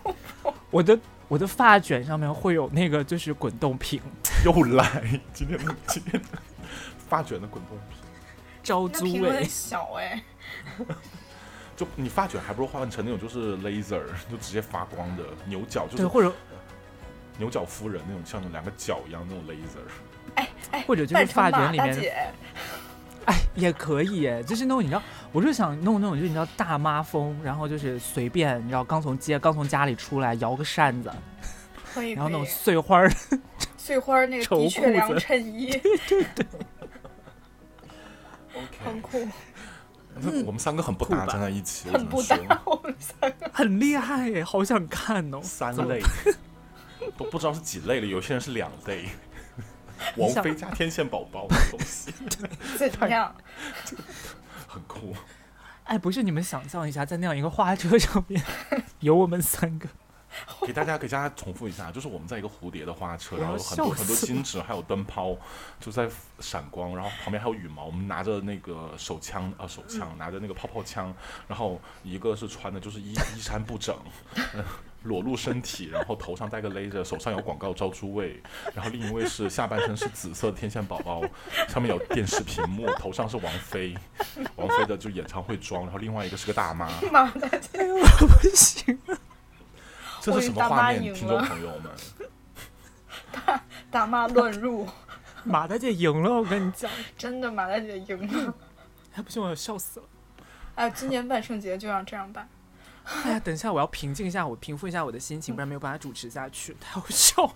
[0.70, 4.00] 我的我的发卷上面会有那个就是滚动屏，
[4.46, 6.28] 又来今天的今天的
[7.08, 7.98] 发卷的滚动屏，
[8.62, 9.44] 招租那屏很位。
[9.44, 10.22] 小哎、
[11.76, 16.32] 就你发卷还不如换成那种就是 laser，就直接发光的牛角，就对，是或者
[17.36, 19.90] 牛角夫人那种像两个角一样那种 laser。
[20.34, 22.12] 哎，或者就是发卷里面，
[23.26, 31.12] 哎，也可以哎，就是那种你知道，我就想弄那种就是你知道大妈风，然后就是随便你知道刚从街刚从家里出来摇个扇子，
[31.94, 32.46] 可以然后那种。
[32.46, 33.12] 碎花儿，
[33.76, 35.70] 碎花儿那个绸的确良裤子衬衣
[38.54, 39.28] ，OK，很酷，
[40.16, 42.36] 那我们三个很不搭，站在一起，很不搭。
[42.64, 45.40] 我们三个很厉害耶，好想看哦。
[45.42, 46.02] 三类，
[47.16, 49.08] 都不知道是几类了，有些人是两类。
[50.16, 52.12] 王菲加天线宝宝的东西
[52.76, 53.34] 怎样？
[54.66, 55.14] 很酷，
[55.84, 58.42] 哎，不是你们想象一下，在那样一个花车上面，
[59.00, 59.86] 有我们三个，
[60.66, 65.36] 给大家给大家重复一下，就是我们在一个蝴蝶的花车，然后有很多很多金纸，还有灯泡
[65.78, 71.14] 就在闪光，然后旁边还有羽毛，我们拿着那个手枪呃手枪，拿着那个泡泡枪，
[71.46, 73.94] 然后一个是穿的就是衣衣衫不整，
[74.54, 74.64] 呃
[75.04, 78.42] 裸露身体，然后头上戴个勒着，手上有广告招租位，
[78.74, 81.22] 然后另一位是下半身是紫色的天线宝宝，
[81.68, 83.96] 上面有电视屏幕，头上是王菲，
[84.56, 88.98] 王菲的就演唱会装，然后另外一个是个大妈，马大姐，我不行，
[90.20, 91.12] 这是什么大画面？
[91.14, 91.90] 听众朋友们。
[93.32, 94.86] 大大妈乱入，
[95.42, 98.54] 马大姐赢了，我跟你讲，真的马大姐赢了。
[99.14, 100.06] 哎，不行，我要笑死了。
[100.74, 102.48] 哎，今年万圣节就要这样办。
[103.04, 107.54] 哎呀，等一下，我要平静一下，我平复一下我的心情，不然没有办法主持下去，太好笑了。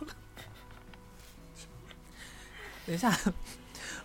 [2.87, 3.13] 等一下，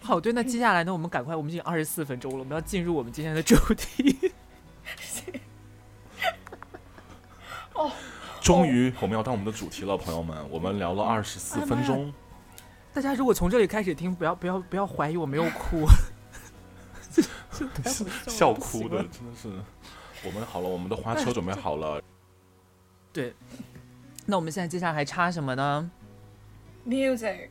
[0.02, 4.32] 好，对，那接下来呢，我们赶快，我们已经二十四分钟了，我们要进入我们今天的主题。
[8.42, 10.36] 终于，我们要到我们的主题了，朋友们。
[10.50, 12.12] 我们聊了二十四分钟，
[12.92, 15.86] 大家如果从这里开始听，不要不要不要怀疑我没有哭，
[18.28, 19.50] 笑哭的，真的是。
[20.24, 22.02] 我们好了，我们的花车准备好了。
[23.12, 23.34] 对，
[24.26, 25.90] 那我们现在接下来还差什么呢
[26.88, 27.50] ？music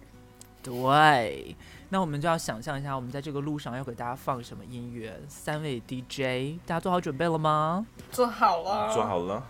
[0.62, 1.56] 对，
[1.88, 5.20] 那我们就要想象一下，我们在这个路上要给大家放什么音乐。
[5.28, 7.86] 三位 DJ，大家做好准备了吗？
[8.12, 9.42] 做好了，做好了，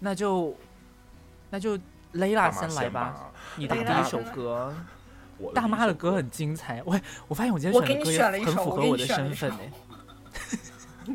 [0.00, 0.54] 那就
[1.50, 1.78] 那就
[2.14, 4.74] Layla 先来吧，你的第一首歌。
[5.38, 9.58] 我大妈的歌歌很精彩，我我发现我今天选的歌也很符合我的身份呢。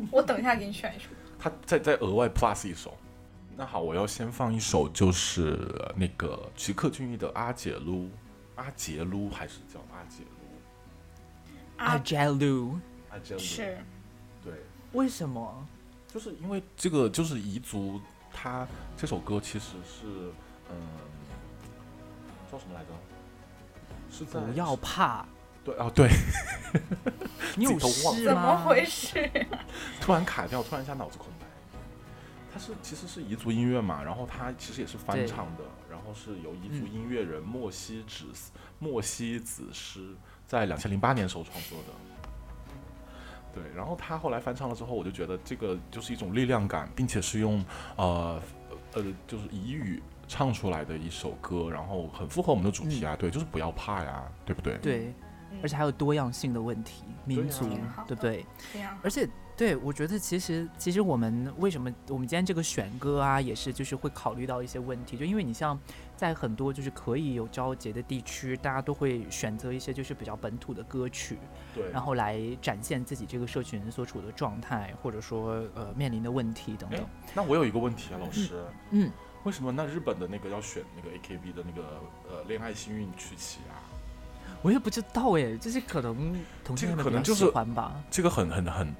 [0.10, 1.06] 我等一下给你选一首。
[1.38, 2.96] 他再再额外 plus 一首。
[3.56, 8.04] 那好，我要先放一首，就是那个吉克隽逸的《阿杰撸》，
[8.56, 11.76] 阿杰撸还是叫阿杰撸？
[11.76, 12.80] 阿啊，j a l u
[13.10, 13.78] 阿杰撸是
[14.42, 14.52] 对，
[14.92, 15.66] 为什么？
[16.12, 18.00] 就是因为这个就是彝族，
[18.32, 20.32] 他这首歌其实是
[20.70, 20.76] 嗯，
[22.50, 22.90] 叫什么来着？
[24.10, 25.26] 是在不要怕，
[25.64, 26.10] 对哦对，
[27.56, 27.80] 你有忘
[28.14, 28.56] 事怎么吗？
[28.64, 29.30] 回事？
[30.00, 31.46] 突然卡掉，突然一下脑子空白。
[32.52, 38.26] 它是其实是彝族音乐嘛，然后它其实也是翻唱的，然后是由彝族嗯音乐人莫西子
[38.78, 40.14] 莫西子诗
[40.46, 41.94] 在两千零八年时候创作的。
[43.54, 47.64] 对，然后他后来翻唱了之后，我就觉得这个就是一种力量感，并且是用
[47.96, 48.40] 呃
[48.92, 54.76] 呃就是彝语唱出来的一首歌，然后很符合我们的主题啊，对，就是不要怕呀，对不对？
[54.78, 55.14] 对，嗯
[55.62, 57.66] 而且还有多样性的问题，民族，
[58.06, 58.44] 对不对？
[58.72, 65.78] 这样而且，对我觉得其实其实我们为什么我们今天这个选歌啊，也是就是会考虑到一些问题，就因为你像
[66.16, 71.38] 在很多就是可以有交集的地区，大家都会选择一些就是比较本土的歌曲，
[71.74, 77.06] 对，然后来展现自己这个社群所处的状态，或者说呃面临的问题等等哎。
[77.34, 79.10] 那我有一个问题啊，老师，嗯，
[79.44, 83.78] 为什么那日本的那个要选那个 AKB 的那个呃恋爱幸运曲奇啊？
[84.64, 88.02] 我也不知道哎，这些可能同性可能就是欢吧。
[88.10, 88.94] 这个很很很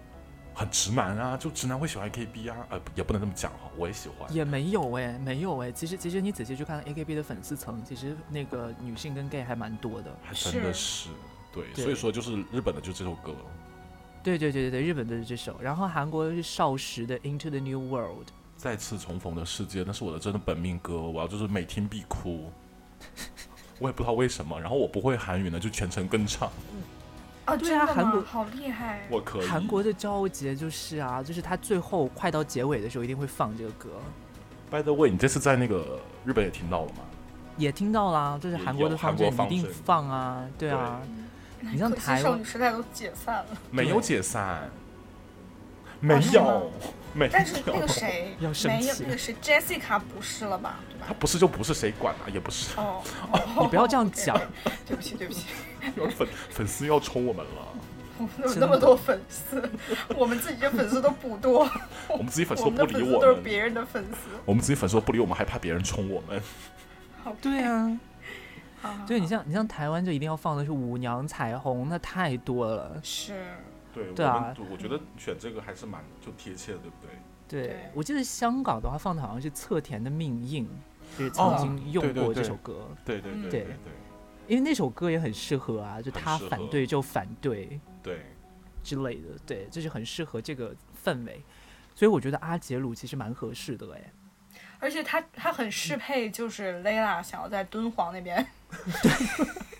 [0.52, 4.30] 很直男啊，就直男会喜欢 AKB 啊，呃，也不能这么讲哈，我也喜欢。
[4.30, 5.72] 也没有哎，没有哎。
[5.72, 10.14] 其实其实你仔细去看 AKB 的粉丝层，其实那个女性跟 gay 还蛮多的。
[10.22, 11.08] 还真的是，
[11.50, 13.34] 对，对所以说就是日本的就这首歌，
[14.22, 18.28] 对对对对对，日本的是这首，然后韩国是少时的 Into the New World。
[18.58, 22.52] 再次重逢的世界，那是我的真的本命歌，我要就是每听必哭。
[23.78, 26.50] 我也不知道为什么，然后我不会韩语呢，就全程跟唱，
[27.44, 28.20] 啊，对啊韩国？
[28.22, 29.06] 好厉害！
[29.10, 29.46] 我可以。
[29.46, 33.90] 韩国的骄傲节就是啊，就是他最后快到结尾的时候一定会放这个歌
[34.70, 36.98] ，By the way，你这次在那个日本也听到了吗？
[37.56, 41.00] 也听到啦，就是韩国的有韩方阵一定放啊，对啊，
[41.60, 44.68] 你像台湾少女时代都解散了，没有解散，
[46.04, 46.72] 没有，没有，
[47.14, 47.88] 没但是那个。
[47.88, 50.80] 谁 要生没有，气那个谁 Jessica 不是了吧？
[50.88, 51.06] 对吧？
[51.08, 52.28] 他不是就不是，谁管啊？
[52.32, 53.02] 也不是，哦，
[53.60, 54.38] 你不要这样讲，
[54.86, 55.46] 对不起对不起，
[55.96, 57.68] 有粉粉丝要冲我们了，
[58.18, 59.62] 我们有那么多粉丝，
[60.16, 61.68] 我们自己的粉丝都不多，
[62.08, 64.30] 我们自己粉丝都不理我粉丝都是，别人的粉丝。
[64.44, 66.40] 我们自己粉丝都不理我们，还怕别人冲我们。
[67.22, 67.98] 好，对啊，
[69.06, 73.00] 对你像你像台湾就一定要放的是舞娘彩虹，那太多了。
[73.02, 73.32] 是
[73.94, 74.54] 对，对啊。
[74.70, 77.10] 我觉得选这个还是蛮就贴切的，对不对？
[77.46, 80.68] 对对，我记得香港的话放的好像是侧田的命硬，
[81.16, 83.76] 就是哦曾经用过这首歌，嗯对对对对对。
[84.46, 88.20] 因为那首歌也很适合啊，就他反对就反对对，
[88.82, 91.42] 之类的，对，就是很适合这个氛围，
[91.94, 94.12] 所以我觉得阿杰鲁其实蛮合适的哎。
[94.78, 98.46] 而且他他很适配，就是 Layla 想要在敦煌那边。
[99.02, 99.73] 就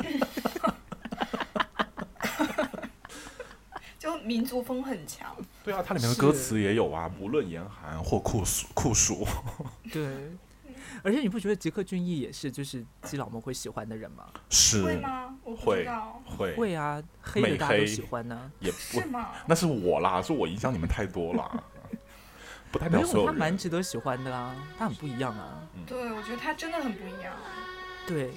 [4.25, 9.27] 民族风很强，对啊，它里面的歌词也有啊，无论严寒或酷暑 酷暑，
[9.93, 10.33] 对，
[11.03, 14.25] 而且你不觉得吉克隽逸也是就是基佬们会喜欢的人吗？
[14.51, 15.35] 是会吗？
[15.45, 19.33] 我不会知道，会会啊，黑的大家都喜欢呢、也不是吗？
[19.47, 21.65] 那是我啦，是我影响你们太多了，
[22.73, 23.57] 不代没有，表所有他蛮。
[23.57, 25.61] 值得喜欢的啊，他很不一样啊。
[25.87, 27.35] 对，我觉得他真的很不一样。
[28.07, 28.33] 对，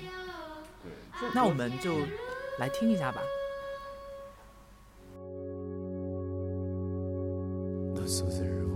[0.83, 1.97] 对，那我们就
[2.59, 3.21] 来听一下吧。
[8.07, 8.66] us with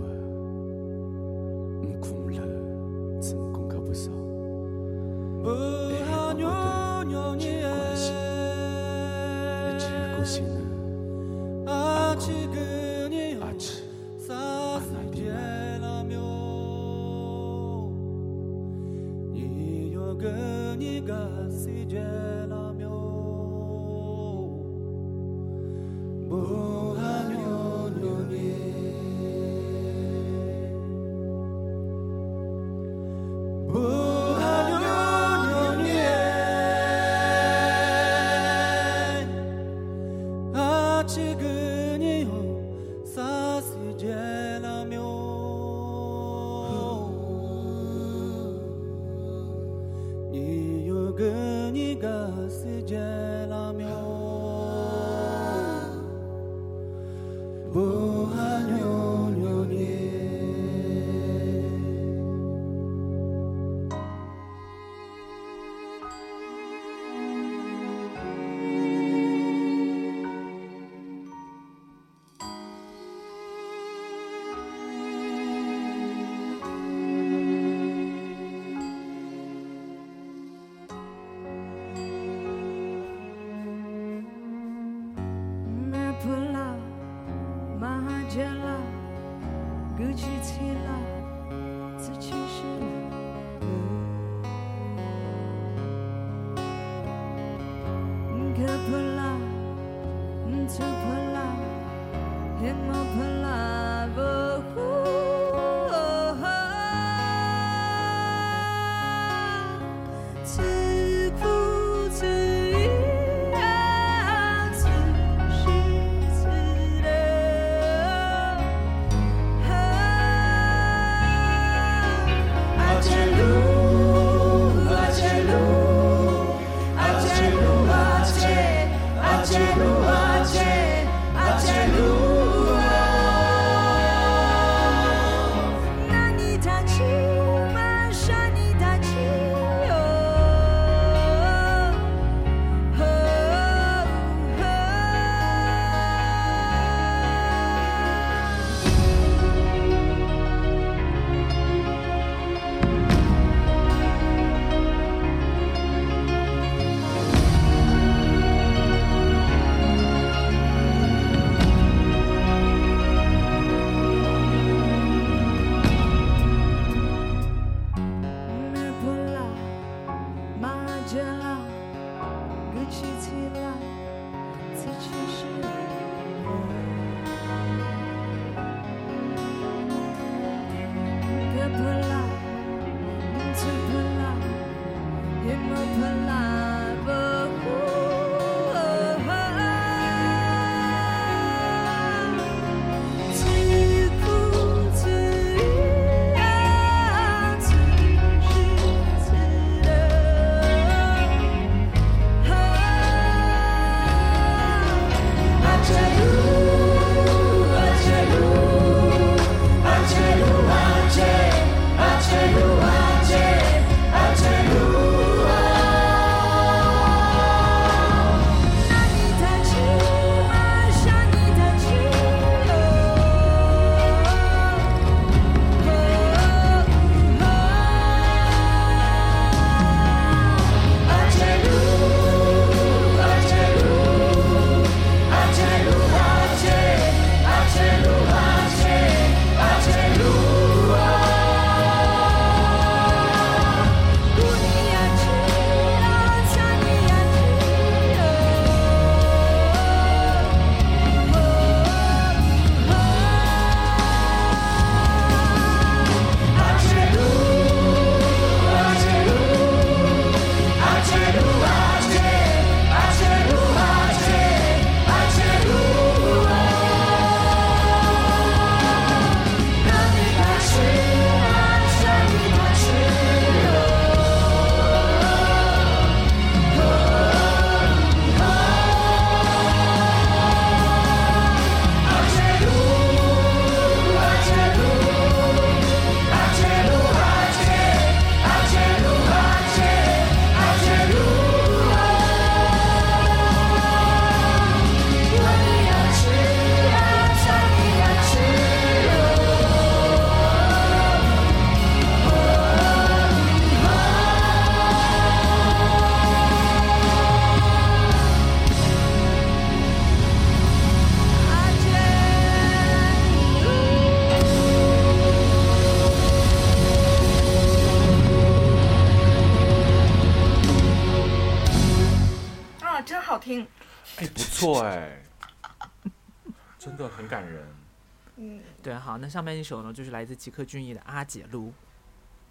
[329.32, 331.72] 上面一首呢，就是来自吉克隽逸的《阿姐路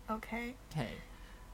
[0.08, 0.56] OK。
[0.72, 0.88] OK，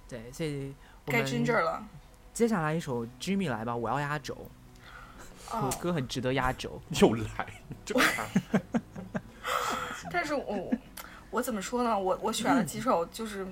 [0.08, 0.74] 对，所以
[1.06, 1.86] 我该们 Ginger 了。
[2.34, 4.50] 接下来一首 Jimmy 来吧，我要压轴。
[5.50, 6.82] 这哦首歌很值得压轴。
[7.02, 7.46] 又来，
[7.84, 8.26] 就他。
[10.10, 10.72] 但是我
[11.30, 12.00] 我怎么说呢？
[12.00, 13.46] 我我选了几首，就是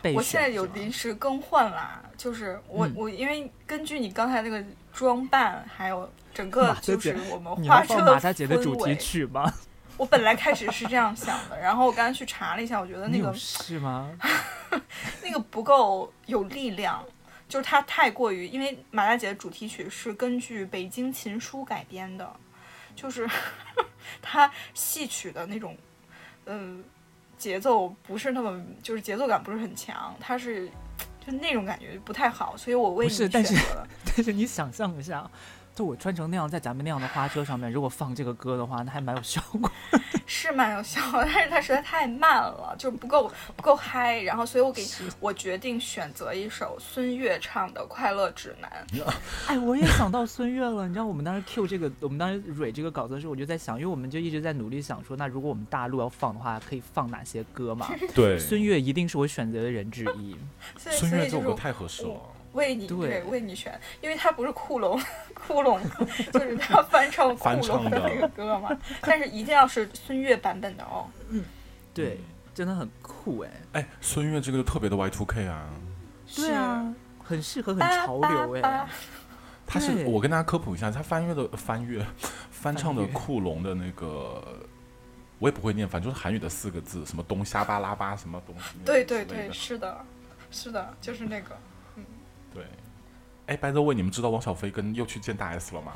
[0.00, 9.52] 备我现在有临时更换啦，就是我、嗯我因为根据你刚才那个装扮，还有整个就是我们你画车要放马大姐的主题曲吗？
[9.96, 14.10] 我本来开始是这样想的，然后我刚才去查了一下，我觉得那个是吗？
[15.22, 17.04] 那个不够有力量，
[17.48, 22.28] 就是它太过于，因为马大姐的主题曲是根据《北京琴书》改编的，
[22.96, 23.28] 就是
[24.20, 25.76] 它戏曲的那种，
[26.46, 26.82] 嗯、
[27.38, 30.68] 节奏不是那么，就是节奏感不是很强，它是
[31.24, 33.38] 就那种感觉不太好，所以我为你选择
[33.74, 33.86] 了。
[34.04, 35.30] 但是你想象一下，
[35.74, 39.70] 就我穿成那样，在咱们那样的花车上面，如果放这个歌的话，那还蛮有效果。
[40.26, 44.20] 是蛮有效果，但是它实在太慢了，就不够不够嗨。
[44.20, 44.84] 然后，所以我给
[45.18, 48.70] 我决定选择一首孙悦唱的《快乐指南》。
[49.48, 50.86] 哎，我也想到孙悦了。
[50.86, 57.90] 你知道我们当时 Q 这个，我们当时蕊这个稿子的时候，我就在想，因为我们就一直在努力想说，那如果我们大陆要放的话，可以放哪些歌嘛？
[58.14, 60.36] 对，孙悦一定是我选择的人之一。
[60.76, 62.20] 孙悦这首歌太合适了。
[62.52, 63.22] 为你对。
[63.24, 65.00] 为你选，因为他不是库龙，
[65.34, 65.80] 库龙
[66.32, 68.08] 就是他 翻唱库翻龙唱的的。
[68.08, 71.08] 那个歌嘛，但是一定要是孙悦版本的哦。
[71.28, 71.44] 嗯。
[71.94, 72.18] 对，
[72.54, 73.50] 真的很酷哎。
[73.72, 75.68] 哎，孙悦这个就特别的 Y two K 啊，
[76.34, 78.88] 对啊，很适合很，潮流叭哎。
[79.66, 82.04] 他是我跟大家科普一下，他翻阅的翻阅
[82.50, 84.42] 翻唱的库龙的那个，
[85.38, 90.04] 我也不会念，反正就是韩语的四个字，什么东瞎巴拉巴什么东西，对对对，是的，
[90.50, 91.56] 是的，就是那个。
[92.54, 92.64] 对。
[93.46, 95.92] 哎，by the way，你们知道王小飞跟又去见大 S 了吗？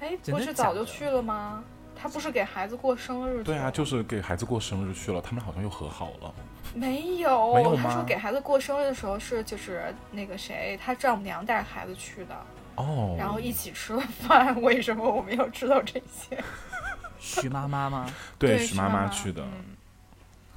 [0.00, 1.62] 哎，真不是早就去了吗？
[1.94, 6.34] 他不是给孩子过生日对啊，就是给孩子过生日去了，他们好像又和好了。
[6.74, 12.34] 没有，没有他说给孩子过生日的时候是就是那个谁，他丈母娘带着孩子去的，
[12.76, 14.58] 哦，然后一起吃了饭。
[14.60, 16.42] 为什么我们要知道这些？
[17.20, 18.12] 徐妈妈吗？
[18.36, 19.42] 对徐徐妈妈妈去的。
[19.44, 19.76] 嗯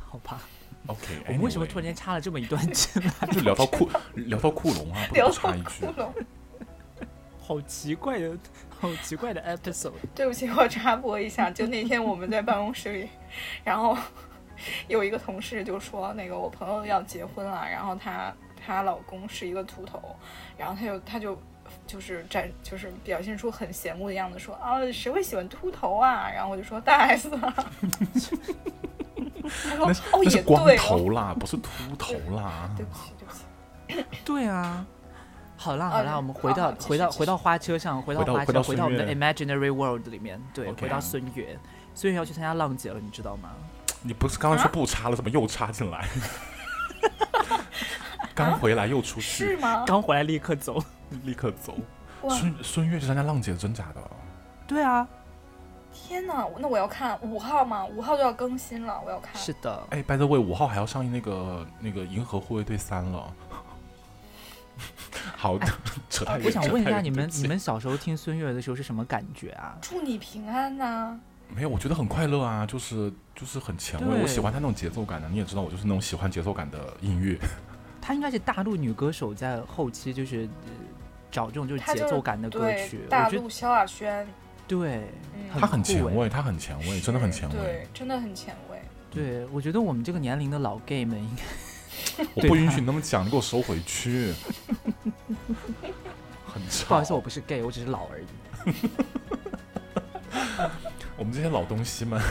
[0.09, 0.39] 好吧，
[0.87, 3.27] OK，我们为什么突然间插了这么一段进来？
[3.33, 5.05] 就聊到库聊到库龙啊？
[5.09, 6.09] 不聊插一句窟，窿。
[7.39, 8.37] 好奇怪的，
[8.79, 9.93] 好奇怪的 episode。
[10.15, 13.09] 对不起，我插播一下，就那天我们在办公室里，
[13.63, 13.97] 然后
[14.87, 18.33] 有一个同事就说，那个我朋友要结婚了，然后她
[18.63, 20.15] 她老公是一个秃头，
[20.57, 21.41] 然后她就她就
[21.87, 26.29] 就是展就是表现出很羡慕的样子，说啊谁会喜欢秃头啊？
[26.31, 27.53] 然后我就说大 S 啊。
[29.47, 32.69] 他 说那是哦也那是光头啦，不是秃头啦。
[32.75, 33.33] 对不起对不
[34.01, 34.85] 起，对啊。
[35.57, 41.57] 好啦哦好啦，我们回到回到回到花车上，回到花车，回到回到我们的 imaginary world 里面，对回到孙悦，
[41.93, 43.49] 孙悦要去参加浪姐了，你知道吗？
[44.01, 46.05] 你不是刚刚说不插了，怎么又插进来？
[48.35, 49.83] 刚回来又出去，是吗？
[49.87, 50.83] 刚回来立刻走。
[51.23, 51.75] 立刻走。
[52.29, 54.01] 孙孙悦去参加浪姐，真假的？
[54.67, 55.07] 对啊，
[55.95, 57.85] 天哪，那我要看五号吗？
[57.85, 59.33] 五号就要更新了，我要看。
[59.41, 63.33] 是的，哎，by the way，五号还要上映那个那个《银河护卫队三》了。
[65.37, 65.65] 好的，
[66.09, 66.45] 扯太远。
[66.45, 69.77] 我想问一下你们你们小时候听孙悦的时候是什么感觉啊？
[69.81, 71.17] 祝你平安呐、
[71.47, 71.69] 没有？
[71.69, 74.21] 我觉得很快乐啊，就是就是很前卫。
[74.21, 77.39] 我喜欢他那种节奏感的，你也知道，我就是那种喜欢节奏感的音乐。
[78.01, 80.71] 她应该是大陆女歌手在后期就是、呃
[81.31, 84.25] 找这种就是节奏感的歌曲，，大陆萧亚轩，
[84.67, 85.07] 对，
[85.59, 88.81] 他很前卫，他很前卫，真的很前卫对。，真的很前卫。
[89.11, 91.43] 对，我觉得我们这个年龄的老 gay 们应该
[92.33, 94.33] 我不允许你那么讲，你给我收回去。
[96.45, 96.87] 很吵。
[96.87, 98.25] 不好意思，我不是 gay，我只是老而已。
[101.17, 102.21] 我们这些老东西们，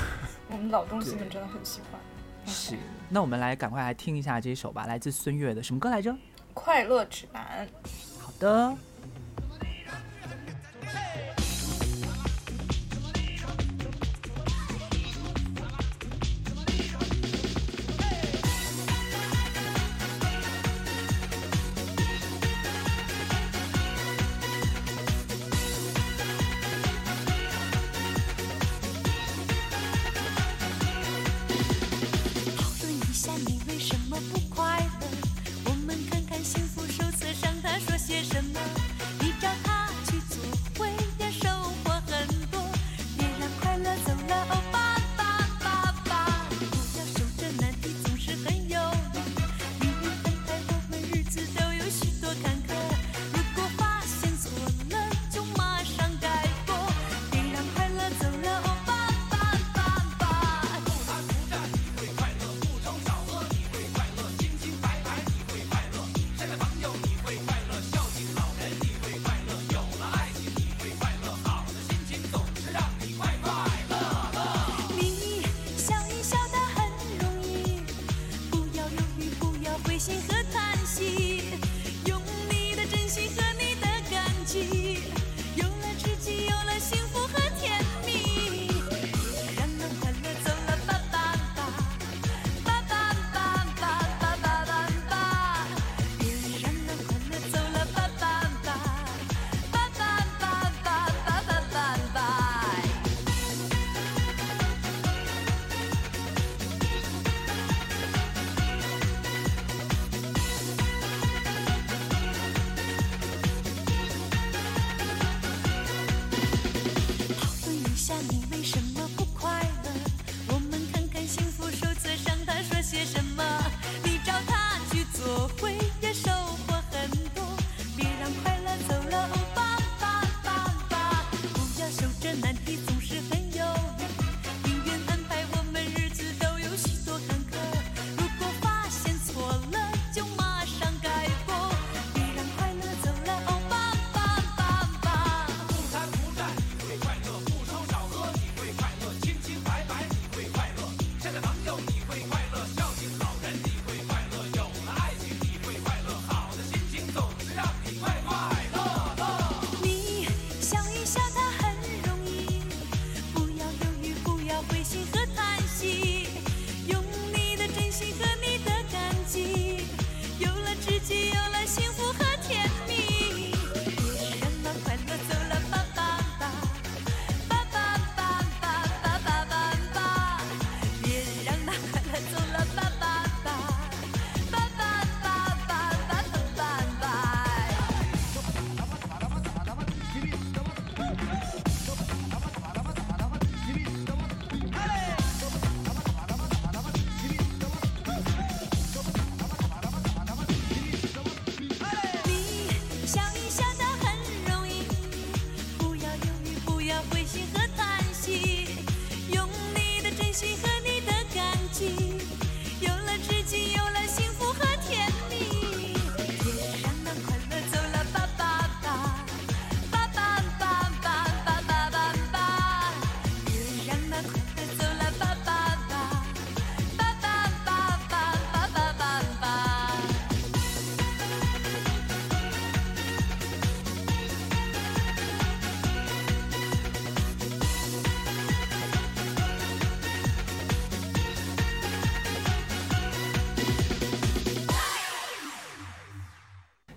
[0.48, 2.00] 我们老东西们真的很喜欢。
[2.46, 2.76] 是，
[3.08, 6.14] 那我们来赶快来听一下这一首吧，来自孙悦的什么歌来着？
[6.52, 7.66] 快乐指南，
[8.20, 8.76] 好的，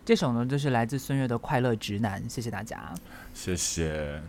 [0.08, 2.94] 这首呢就是来自孙悦的《快乐直男》，谢谢大家。
[3.34, 4.24] 谢谢。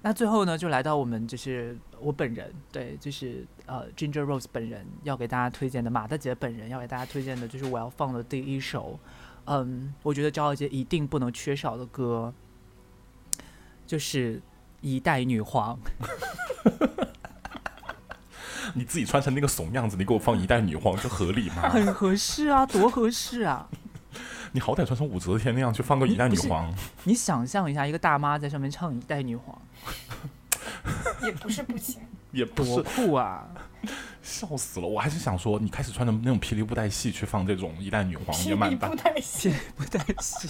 [0.00, 8.98] 那最后呢，就来到我们就是我本人，对，就是呃 Ginger Rose 本人要给大家推荐的，马大姐本人要给大家推荐的，就是我要放的第一首，
[9.44, 12.32] 嗯，我觉得骄傲节一定不能缺少的歌，
[13.86, 14.36] 就是
[14.80, 15.78] 《一代女皇》。
[18.72, 21.68] 你自己穿成那个怂样子，你给我放一代女皇，这合理吗？
[21.68, 23.68] 很合适啊，多合适啊！
[24.52, 26.72] 你好歹穿成武则天那样去放个一代女皇，
[27.04, 29.60] 你想象一下，一个大妈在上面唱《一代女皇
[31.22, 32.00] 也不是不行。
[32.30, 33.48] 也》，不多是酷啊！
[34.22, 34.86] 笑死了。
[34.86, 40.48] 我还是想说，你开始穿成那种霹雳布袋戏去放这种一代女皇也蛮大霹雳布，袋戏，不太是，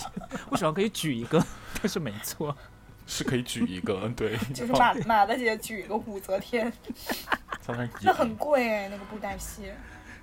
[0.50, 1.44] 我手上可以举一个，
[1.80, 2.56] 但是没错。
[3.06, 6.70] 是可以举一个，对，就是马马大姐举一个武则天，
[7.68, 9.70] 那那很，贵哎，那个布袋戏。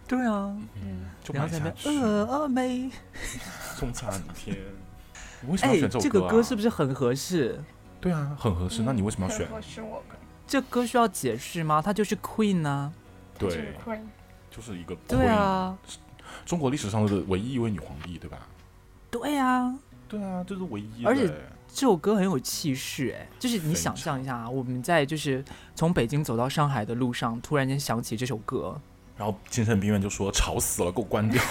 [0.08, 1.90] 对啊，嗯，就然后在那买下去。
[1.90, 2.92] 边峨眉，
[3.76, 4.56] 送餐天，
[5.42, 6.32] 你为什么选，这这个首歌啊？
[6.32, 7.60] 歌是不是很合适？
[8.00, 8.84] 对啊，很合适。
[8.84, 9.56] 那你为什么要选很？
[9.56, 10.18] 合适我们？
[10.48, 11.82] 这歌需要解释吗？
[11.82, 12.94] 它就是 Queen 呢、
[13.40, 14.02] 就是对，Queen
[14.52, 15.76] 就是一个对啊
[16.46, 18.48] 中国历史上的唯一一位女皇帝，对吧？
[19.10, 19.74] 对啊，
[20.08, 21.10] 对啊，这是唯一的。
[21.10, 21.26] 而且
[21.68, 25.44] 这首歌很有气势，哎，就是你想象一下啊，我们在就是
[25.74, 28.80] 从北京走到上海的路上，突然间想起这首歌，
[29.18, 31.42] 然后精神病院就说吵死了，给我关掉。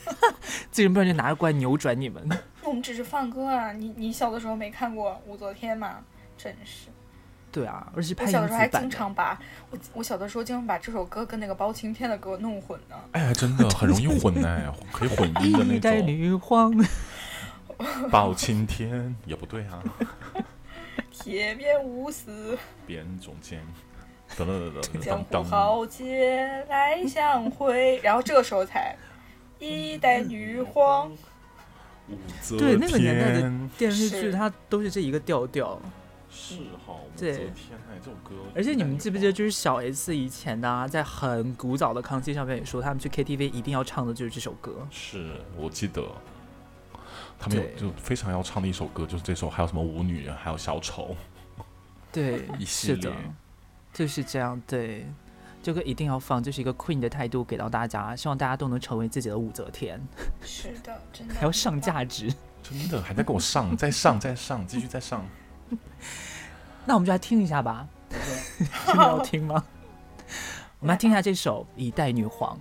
[0.70, 2.26] 精神病院就拿着过来扭转你们。
[2.64, 5.98] 我们只是放歌啊，你你小的时候没看过武则天吗？
[6.38, 6.88] 真是，
[7.52, 8.88] 对啊，而且我小的时候还经。
[8.88, 9.38] 常把
[9.70, 12.96] 我我小的时候经常把这首歌跟那个包青天的歌弄混呢。
[13.12, 16.06] 哎，还真的很容易混哎，可以混音的那一代种。
[16.06, 16.72] 女皇，
[18.10, 19.82] 包青天也不对啊，
[21.12, 23.60] 铁面无私，边中间，
[24.36, 28.96] 等等等等江湖等等等，豪杰来相会，然后这个时候才
[29.58, 31.12] 一代女皇，
[32.58, 35.80] 对那个年代的天电视剧是它都是这一个调调。
[36.34, 36.56] 是
[36.86, 38.34] 哈，武对则天哎，这首歌。
[38.54, 44.88] 而且你们记不记得，就是小 S 以前的啊，在很古早的康熙上面也说，他们去 KTV 一定要唱的就是这首歌。
[44.90, 46.02] 是我记得，
[47.38, 51.14] 他们有对就非常要唱的一首歌，就是这首，还有什么舞女，还有小丑，
[52.10, 53.18] 对， 一系是的列，
[53.92, 54.60] 就是这样。
[54.66, 55.06] 对，
[55.62, 60.00] 这个一定要放，就是一个 Queen 的态度给到大家，希望大家都能成为自己的武则天，
[60.44, 62.32] 是的，真的还要上价值。
[62.62, 65.26] 真的还在给我上，再上再上，继续再上。
[66.86, 67.88] 那我们就来听一下吧，
[68.86, 69.64] 真的要听吗？
[70.78, 72.56] 我们来听一下这首《一代女皇》。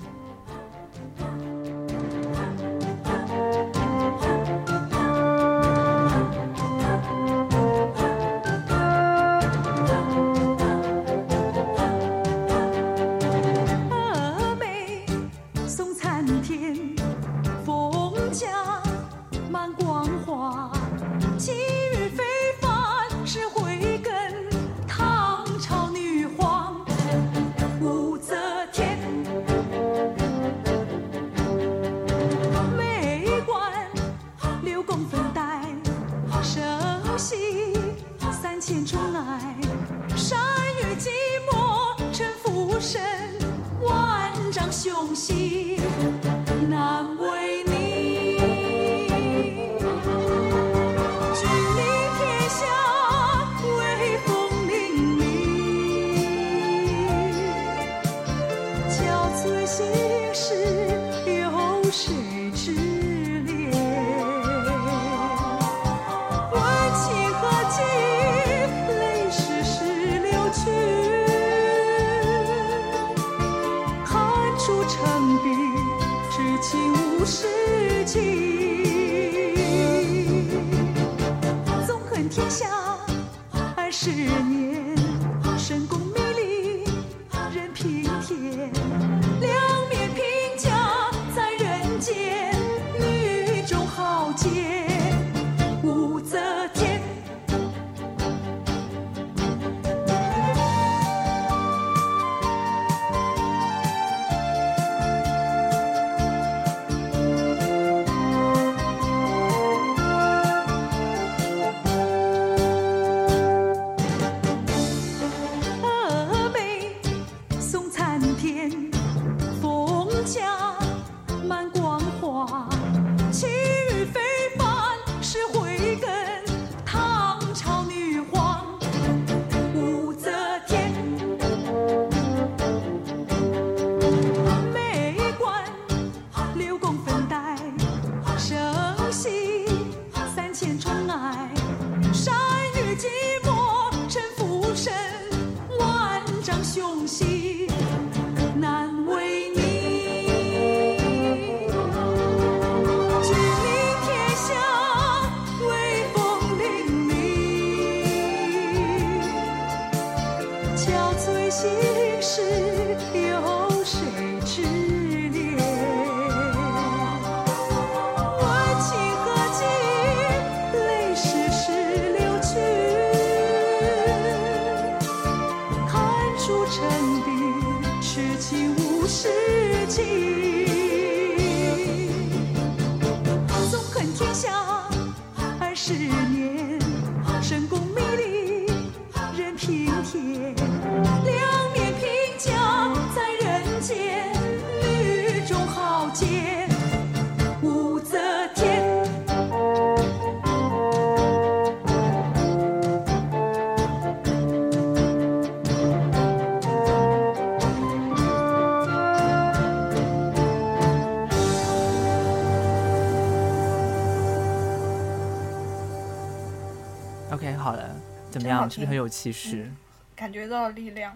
[218.72, 219.72] 是不是很有气势？
[220.16, 221.16] 感觉到力量。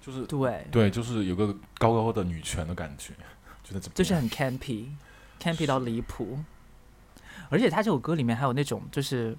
[0.00, 1.46] 就是对，对，就是有个
[1.78, 3.14] 高高的女权的感觉，
[3.62, 3.94] 就在这边。
[3.94, 6.38] 就是很 campy，campy 到离谱。
[7.48, 9.36] 而且他这首歌里面还有那种就是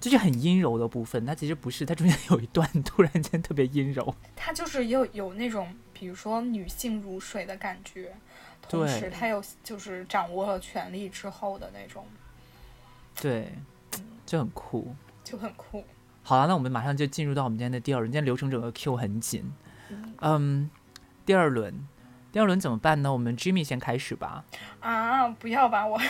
[0.00, 4.14] 就是很阴柔的部分，它其实不是，它中间有一段 突然间特别阴柔。
[4.34, 8.14] 它就是有有那种，比如说女性如水的感觉，
[8.68, 12.06] 同时他又就是掌握了权力之后的那种，
[13.20, 13.52] 对，
[14.24, 14.94] 就很酷。
[15.22, 15.84] 就很酷。
[16.28, 18.10] 好了，那我们马上就进入到我们今天的第二轮。
[18.10, 19.44] 今天流程整个 Q 很紧，
[20.20, 20.68] 嗯，
[21.24, 21.72] 第二轮，
[22.32, 23.12] 第二轮怎么办呢？
[23.12, 24.44] 我们 Jimmy 先开始吧。
[24.80, 25.28] 啊！
[25.28, 26.00] 不要吧，我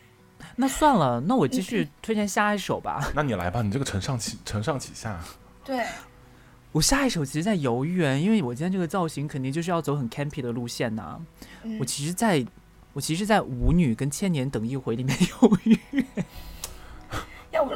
[0.56, 3.00] 那算了，那我继续推荐下一首吧。
[3.16, 5.18] 那你来吧，你这个承上启承上启下，
[5.64, 5.82] 对
[6.72, 11.18] 我下一首其实在犹豫，因为我今天这个造型肯定就是要走很 campy 的路线呐、
[11.62, 12.44] 嗯我其实在，
[12.92, 16.04] 我其实，在舞女跟千年等一回里面 犹豫。
[17.52, 17.74] 要不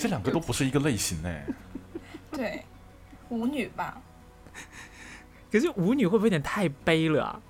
[0.00, 1.44] 这两个都不是一个类型哎。
[2.32, 2.62] 对
[3.28, 4.00] 舞女吧，
[5.52, 7.40] 可是舞女会不会有点太悲了啊？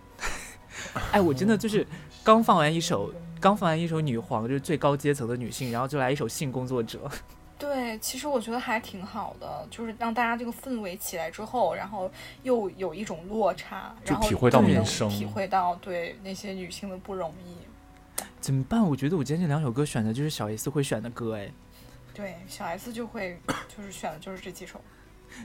[1.13, 1.87] 哎，我真的就是
[2.25, 7.09] 刚放完一首，刚放完一首女皇，就是最高阶层的女性，然后就来一首性工作者。
[7.59, 12.11] 对，其实我觉得还挺好的，就是让大家这个氛围起来之后，然后
[12.43, 17.57] 又有一种落差，然后就体会到又能民生体会到对那些女性的不容易。
[18.41, 18.83] 怎么办？
[18.83, 21.53] 我觉得我今天这两首歌选的就是小 S 会选的歌，哎，
[22.15, 23.41] 对，小 S 就会
[23.75, 24.81] 就是选的就是这几首，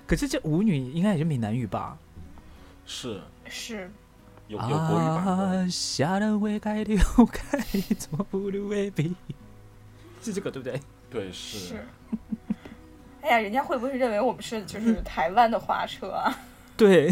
[0.08, 1.98] 可是这舞女应该也是闽南语吧？
[2.86, 3.92] 是是
[4.48, 6.98] 有有国语版的，啊，下了尾该流
[7.32, 7.60] 开，
[7.98, 9.16] 做不留未必，
[10.22, 10.80] 是这个对不对？
[11.10, 11.86] 对是是。
[13.22, 16.32] 哎呀，人家会不会认为我们是就是 台湾的花车啊？
[16.78, 17.10] 对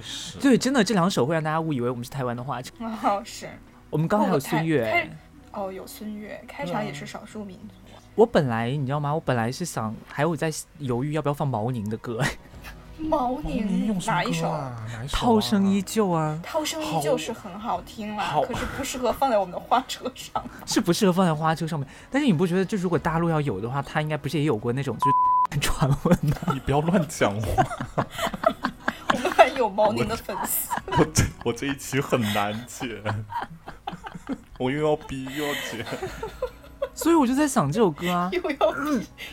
[0.00, 0.38] 是。
[0.38, 2.72] 对，真的这两首会让大家误以为我们是台湾的花车。
[2.80, 3.48] 哦，是
[3.88, 5.10] 我们刚才有孙开悦，
[5.52, 7.74] 哦，有孙悦，开场也是少数民族。
[8.20, 9.14] 我本来你知道吗？
[9.14, 12.22] 我本来是想还有在犹豫要不要放毛宁的歌，
[13.00, 14.46] 毛宁哪一首？
[14.46, 14.76] 啊？
[14.92, 15.18] 哪一首啊？
[15.18, 20.44] 涛声依旧啊，涛声依旧是很好听啦，好可是不适合放在我们的花车上。
[20.66, 21.88] 是不适合放在花车上面。
[22.10, 25.06] 但是你不觉得，就如果大陆要有的话，他应该不是也有过那种就
[25.54, 26.36] 是 传闻吗？
[26.52, 27.64] 你不要乱讲话，
[29.14, 32.86] 我们还有毛宁的粉丝，我这我这一期很难剪，
[34.58, 35.86] 我又要逼又要剪。
[36.94, 38.74] 所以我就在想这首歌啊， 又要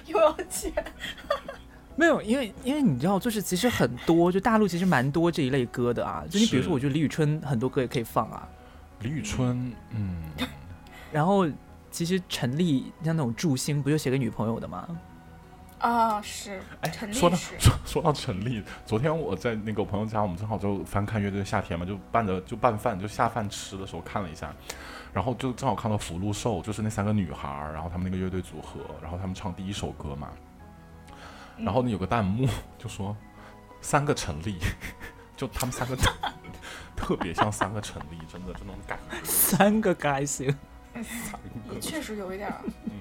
[0.05, 0.71] 又要剪。
[1.95, 6.23] 没有，因为因为你知道，就是其实很多，就大陆其实蛮多这一类歌的啊。
[6.29, 8.47] 就你比如说，我觉得李宇春很多歌也可以放啊。
[9.01, 10.23] 李宇春，嗯，
[11.11, 11.47] 然后
[11.89, 14.87] 其实陈粒像那种祝星，不就写给女朋友的吗？
[15.79, 24.51] 啊，是哎陈，说到说说到陈粒，昨天我在那个朋友家，我们正好就翻看乐队的夏天嘛，就拌着就拌饭，就下饭吃的时候看了一下，
[25.13, 30.29] 然后就正好看到福禄寿，就是那三个女孩，然后他们那个乐队组合，然后他们唱第一首歌嘛，
[31.57, 32.47] 然后呢有个弹幕
[32.77, 33.15] 就说
[33.81, 34.57] 三个陈立，
[35.35, 35.97] 就他们三个
[36.95, 39.17] 特别像三个陈立，真的就那种感觉。
[39.23, 40.55] 三个该行。
[40.93, 41.39] 三
[41.69, 42.51] 也个，确实有一点。
[42.85, 42.91] 嗯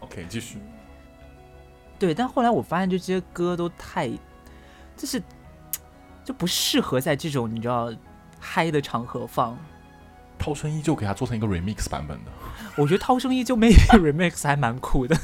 [0.00, 0.58] ，OK，继续。
[1.98, 4.10] 对，但后来我发现，就这些歌都太，
[4.94, 5.22] 就是
[6.22, 7.90] 就不适合在这种你知道
[8.38, 9.58] 嗨的场合放。
[10.46, 12.30] 涛声依旧给它做成一个 remix 版本的，
[12.76, 15.18] 我觉得涛声依旧 maybe remix 还蛮酷的。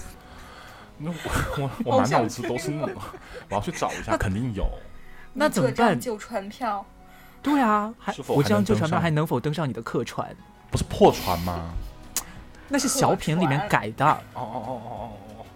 [0.99, 1.17] 那我
[1.59, 2.97] 我我满脑子都是那种，
[3.49, 4.69] 我要去找一下，肯定有。
[5.33, 5.99] 那怎么办？
[5.99, 6.85] 旧船票，
[7.41, 10.35] 对啊，还我这张旧船票还能否登上你的客船？
[10.73, 11.71] 不是破船吗？
[12.67, 15.47] 那是小品里面改的，哦哦哦哦哦哦，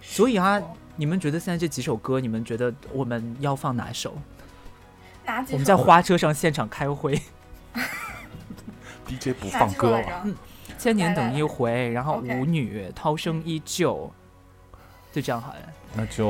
[0.00, 0.58] 所以啊，
[0.96, 4.16] 你们觉得现在这几首歌，你们觉得我们要放哪首？
[5.26, 5.52] 哪几首？
[5.52, 7.20] 我们在花车上现场开会，
[9.10, 10.36] DJ 不放歌了，几首来着？
[10.78, 14.10] 千年等来来来一回，然后舞女，涛声依旧，
[15.12, 15.58] 就这样好了。
[15.94, 16.26] 那就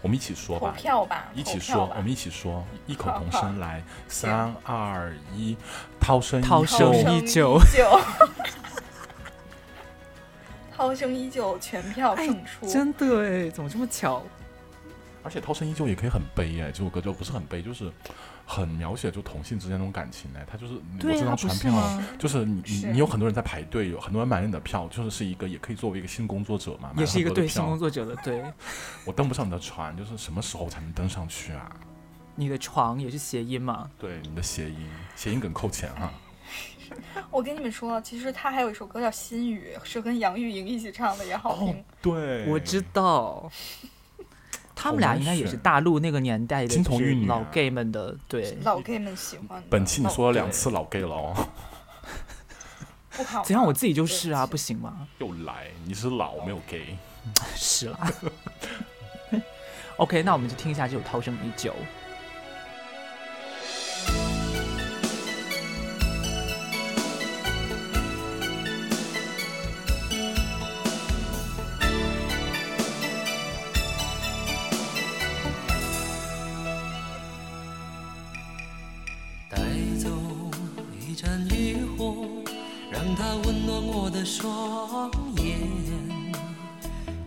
[0.00, 5.56] 我们一起说吧，票吧，一起说，我们一起说，异口同声来，三二一，
[6.00, 8.00] 涛声依涛声旧依旧依旧，
[10.74, 12.66] 涛声依旧，全票胜出。
[12.66, 14.22] 哎真的哎，怎么这么巧？
[15.22, 17.90] 而且涛声依旧也可以很悲哎，这首歌就不是很悲，就是
[18.46, 22.00] 很描写就同性之间那种感情哎，他就是我这张不传票。
[22.00, 22.16] 是？
[22.18, 28.44] 就是你你你有很多人在排队，有很多人买了你的票，就是是一个也可以作为一个性工作者嘛，也是一个对性工作者的对，
[29.06, 31.70] 我登不上你的船，就是什么时候才能登上去啊？
[32.36, 33.88] 你的床也是谐音嘛？
[33.98, 36.12] 对，你的谐音，谐音梗扣钱哈、
[37.30, 41.68] 我跟你们说，其实他还有一首歌叫《心语》，是跟杨钰莹一起唱的，也好听。
[41.70, 43.50] 哦，对，我知道，
[44.74, 48.56] 他们俩难应该也是大陆那个年代的金童玉女啊 gay 们的对。
[48.62, 49.62] 老 gay 们喜欢。
[49.70, 51.48] 本期你说了两次老 gay 了哦，
[53.10, 53.42] 不好。
[53.44, 53.64] 怎样？
[53.64, 55.06] 我自己就是啊，不行吗？
[55.18, 56.96] 又来，你是老没有 gay。
[57.54, 58.12] 是啦。
[59.96, 61.70] OK，那我们就听一下这首《涛声依旧》。
[83.16, 85.56] 让它温暖我的双眼，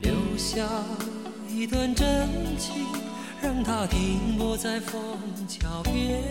[0.01, 0.67] 留下
[1.49, 2.27] 一段真
[2.57, 2.85] 情，
[3.41, 5.01] 让它停泊在枫
[5.47, 6.21] 桥边。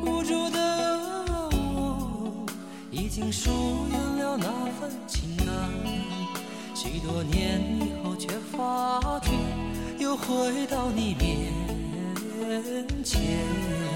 [0.00, 0.96] 无助的
[1.50, 2.46] 我，
[2.92, 3.50] 已经疏
[3.90, 4.46] 远了那
[4.78, 5.46] 份情感，
[6.72, 9.32] 许多年以后却发觉，
[9.98, 11.52] 又回到你面
[13.02, 13.95] 前。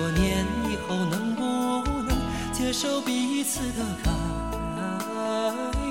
[0.00, 1.42] 多年以后，能不
[2.08, 2.16] 能
[2.54, 4.10] 接受彼此的改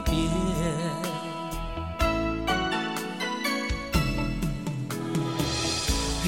[0.04, 0.16] 变？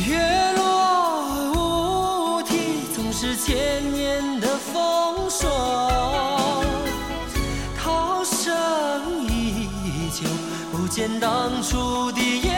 [0.07, 6.63] 月落乌啼，总是千年的风霜。
[7.75, 9.67] 涛声依
[10.13, 10.29] 旧，
[10.71, 12.51] 不见当初的夜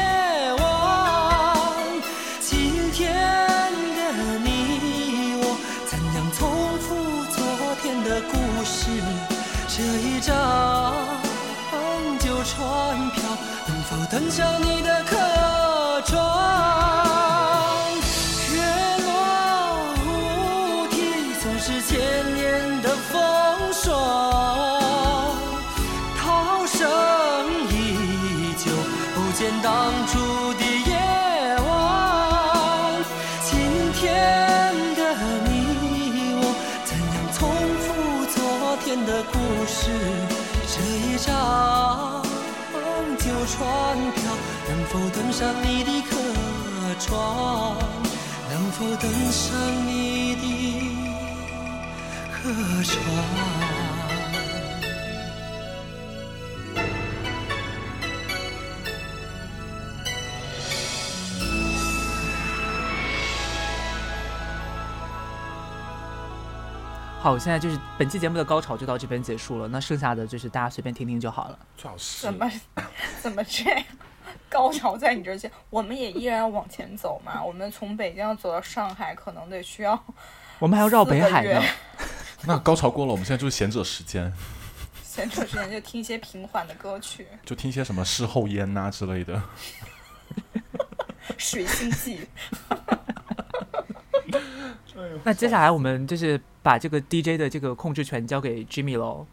[8.83, 8.89] 是？
[9.75, 10.33] 这一张
[12.19, 13.23] 旧船票，
[13.67, 15.15] 能否登上你的客
[16.05, 17.02] 船？
[43.53, 43.61] 船
[44.13, 44.35] 票，
[44.67, 46.11] 能否登上你的客
[46.99, 47.13] 船？
[48.49, 49.55] 能否登上
[49.87, 50.43] 你的
[52.31, 53.82] 客船。
[67.23, 71.57] 好，现在就是本期节目的高潮就到这边结束了，那剩下的就是大家随便听听就好了。
[71.77, 72.51] 最好是怎么
[73.21, 73.81] 怎么这样？
[74.49, 77.41] 高潮在你这儿先，我们也依然要往前走嘛。
[77.41, 79.97] 我们从北京要走到上海，可能得需要
[80.59, 81.63] 我们还要绕北海呢。
[82.45, 84.29] 那高潮过了，我们现在就是闲者时间，
[85.01, 89.41] 闲者时间就听一些平缓的歌曲，就听一些什么事后烟呐、之类的。
[91.37, 92.27] 《水星记》。
[95.23, 99.27] 那接下来我们就是把这个 DJ 的这个控制权交给 Jimmy 喽。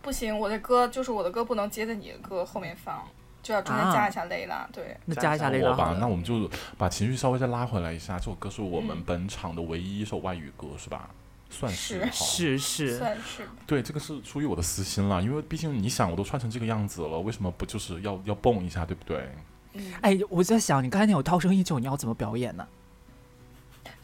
[0.00, 3.02] 不行，我的歌就是我的歌不能接在你的歌后面放，
[3.42, 4.66] 就要中间啊加一下雷拉。
[4.72, 8.16] 对，那加一下雷拉我吧，那我们就把情绪稍微再拉回来一下。
[8.16, 11.10] 这首歌是我们嗯本场的唯一一首外语歌，是吧？
[11.50, 12.56] 算是是。
[12.56, 19.28] 是是，算是对，这个是出于我的私心了，因为毕竟你想，我都穿成这个样子了，为什么不就是要要蹦一下，对不对？
[19.72, 22.66] 嗯，哎，我在想，你刚才那首《涛声依旧》，你要怎么表演呢？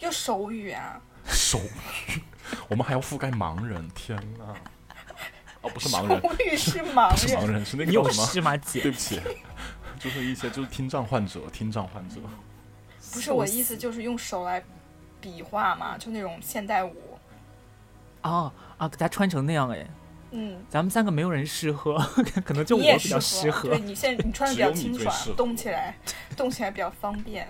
[0.01, 1.59] 用手语啊， 手
[2.09, 2.21] 语，
[2.69, 4.55] 我们还要覆盖盲人，天哪！
[5.63, 6.21] 哦，不是盲人，
[6.59, 8.27] 是盲不是盲人，是那你有个叫什么？
[8.27, 8.81] 事吗，姐？
[8.83, 9.21] 对不起，
[9.99, 12.17] 就是一些就是听障患者，听障患者。
[13.13, 14.63] 不是我意思，就是用手来
[15.21, 16.97] 比划嘛，就那种现代舞。
[18.23, 19.87] 哦啊，给他穿成那样哎，
[20.33, 21.97] 嗯，咱们三个没有人适合，
[22.45, 23.79] 可能就我比较适合对。
[23.81, 25.97] 你现在你穿的比较清爽动起来
[26.37, 27.47] 动起来比较方便。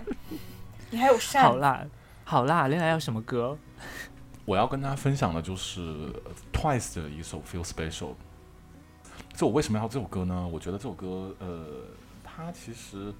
[0.91, 1.83] 你还有扇，好啦，
[2.23, 3.57] 好啦，恋爱要什么歌？
[4.45, 6.11] 我要跟大家分享的就是
[6.51, 8.09] Twice 的一首《Feel Special》。
[9.33, 10.47] 这我为什么要这首歌呢？
[10.47, 11.65] 我觉得这首歌，呃，
[12.23, 13.13] 它其实，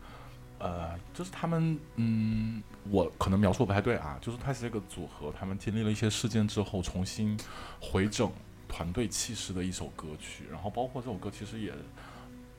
[0.59, 7.37] 呃，就是他们，嗯，我可能描述不太对啊，就是 Twice 这个组合，他们经历了一些事件之后，重新
[7.79, 8.29] 回整
[8.67, 10.43] 团队气势的一首歌曲。
[10.51, 11.73] 然后包括这首歌，其实也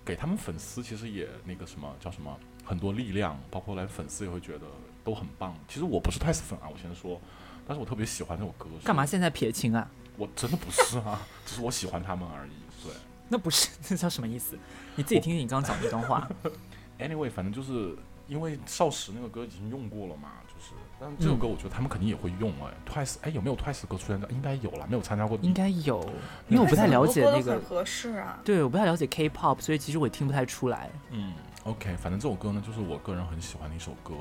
[0.06, 2.34] 给他们粉丝，其实也那个什么叫什么
[2.64, 4.66] 很多力量，包括来粉丝也会觉得
[5.04, 5.54] 都很棒。
[5.68, 7.20] 其实我不是 Twice 粉啊，我先说。
[7.66, 8.66] 但是我特别喜欢那首歌。
[8.84, 9.04] 干嘛？
[9.06, 9.88] 现在撇清啊？
[10.16, 12.50] 我真的不是啊， 只是我喜欢他们而已。
[12.82, 12.92] 对
[13.28, 14.58] 那不是， 那叫什么意思？
[14.96, 16.28] 你自己听听你刚刚讲那段话。
[17.00, 17.96] anyway，反正就是
[18.28, 24.28] 因为少时那个歌已经用过了嘛，就是，但是这首歌我觉得他们肯定也会用哎、Twice，哎，有没有 Twice 歌出现在？
[24.28, 25.36] 应该有了，没有参加过。
[25.42, 26.00] 应该有，
[26.48, 28.38] 因为我不太了解那个合适啊。
[28.44, 30.90] 对，我不太了解 K-pop，所以其实我也听不太出来。
[31.10, 31.32] 嗯
[31.64, 34.14] ，OK，反正这首歌呢，就是我个人很喜欢的一首歌，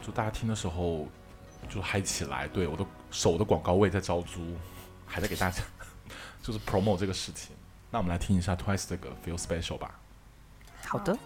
[0.00, 1.08] 就大家听的时候
[1.70, 2.46] 就嗨起来。
[2.48, 4.54] 对，我的手的广告位在招租，
[5.06, 5.62] 还在给大家
[6.42, 7.56] 就是 promo 这个事情。
[7.90, 9.98] 那我们来听一下 Twice 的歌 Feel Special 吧。
[10.84, 11.16] 好的，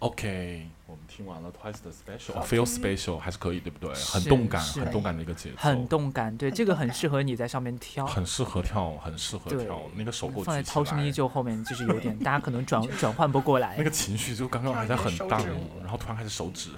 [0.00, 3.94] OK，我们听完了 Twice 的 Special，、好 Feel 听 Special 还是可以，对不对？
[3.94, 8.06] 很动感，很动感的一个节奏，很动感，对，这个很适合你在上面跳。
[8.06, 9.80] 很适合跳，很适合跳。
[9.94, 13.84] 那个手给我放在涛声依，旧后面，就是有点大家可能转 转换不过来那。
[13.84, 15.42] 个情绪就刚刚还在很荡
[15.80, 16.70] 然后突然开始手指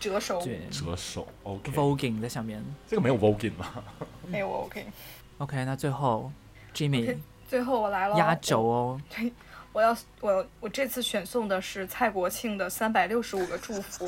[0.00, 1.28] 折手对折手。
[1.42, 2.64] OK，，voguing 在上面。
[2.88, 3.84] 这个没有 voguing 吧？
[4.26, 4.86] 没有我 OK。
[5.36, 6.32] OK，那最后
[6.74, 7.14] Jimmy
[7.46, 9.00] 最后我来了，压轴哦。
[9.74, 14.06] 我要我我这次选送的是蔡国庆的《三百六十五个祝福》，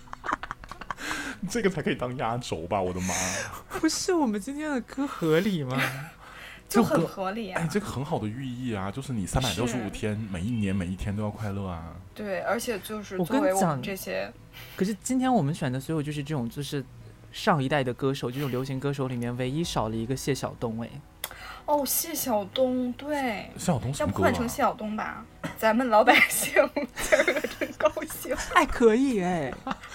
[1.48, 2.78] 这个才可以当压轴吧？
[2.80, 3.14] 我的妈！
[3.80, 5.80] 不是我们今天的歌合理吗？
[6.68, 7.66] 就很合理啊。
[7.70, 11.96] 这个很好的寓意啊，就是你三百六十五天，每一年每一天都要快乐啊。
[12.14, 14.30] 对，而且就是我作为我跟你讲们这些，
[14.76, 16.84] 可是今天我们选的所有就是这种就是
[17.32, 20.90] 上一代的歌手，这种流行歌手里面唯一少了一个谢晓东哎。
[21.66, 24.06] 哦，谢晓东，对，谢晓东什要？
[24.06, 25.24] 不换成谢晓东吧？
[25.58, 26.54] 咱们老百姓
[26.94, 29.52] 今儿个真高兴，哎，可以哎，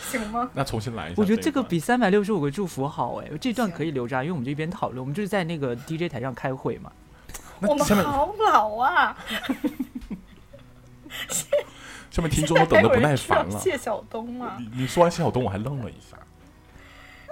[0.10, 0.50] 行吗？
[0.54, 1.16] 那重新来一下。
[1.18, 6.92] 我觉得这个比三百六十五个祝福好哎，这段可以留着啊，因为我们就一边讨论，我们就是在那个 DJ 台上开会嘛。
[7.62, 9.16] 我们下面好老啊！
[12.10, 13.58] 下面听众都等的不耐烦了。
[13.62, 14.58] 谢晓东吗？
[14.60, 16.18] 你你说完谢晓东，我还愣了一下。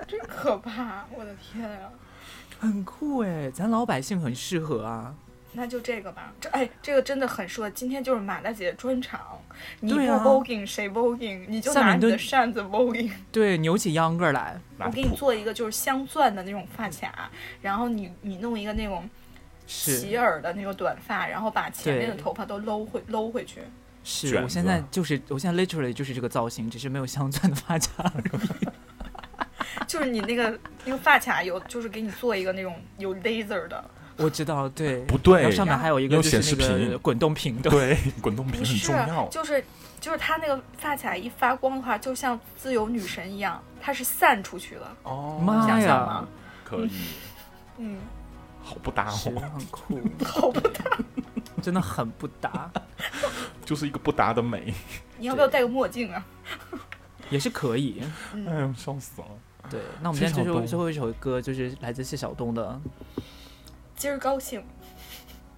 [0.08, 1.06] 真可怕！
[1.12, 1.90] 我的天啊！
[2.60, 5.16] 很酷哎，咱老百姓很适合啊。
[5.54, 7.68] 那就这个吧，这哎，这个真的很适合。
[7.72, 9.20] 今天就是马大姐专场，
[9.80, 13.10] 你不对啊 voguing 谁 voguing，你就拿你的扇子 voguing。
[13.32, 17.32] 对，扭起秧歌来，我给你做一个就是镶钻的那种发卡，
[17.64, 19.10] 然后你你弄一个那种
[19.66, 23.62] 齐耳的那个短发，然后把前面的头发都搂回搂回去。
[24.04, 28.68] 是，我现在就是我现在 literally 就是这个造型，只是没有镶钻的发卡而已。
[29.88, 33.84] 就是你那个那个发卡有，就是给你做一个那种有 laser 的，
[34.18, 39.28] 我知道，对，不对然后上面还有一个显就是那个示屏滚动屏的，对， 滚动屏很重要。
[39.30, 39.64] 就是
[40.00, 46.26] 就是它那个发卡一发光的话，就像自由女神一样，它是散出去的，哦，妈呀？，
[46.64, 46.92] 可以，
[47.78, 47.98] 嗯，
[48.64, 50.84] 好不搭是哦，很酷， 好不搭。
[51.62, 52.72] 真的很不搭，
[53.66, 54.74] 就是一个不搭的美。
[55.18, 56.26] 你要不要戴个墨镜啊？
[57.30, 58.02] 也是可以。
[58.48, 59.28] 哎呦，笑死了！
[59.70, 62.80] 对，那我们今天最后最后一首歌就是来自谢晓东的
[63.96, 64.62] 今儿高兴，《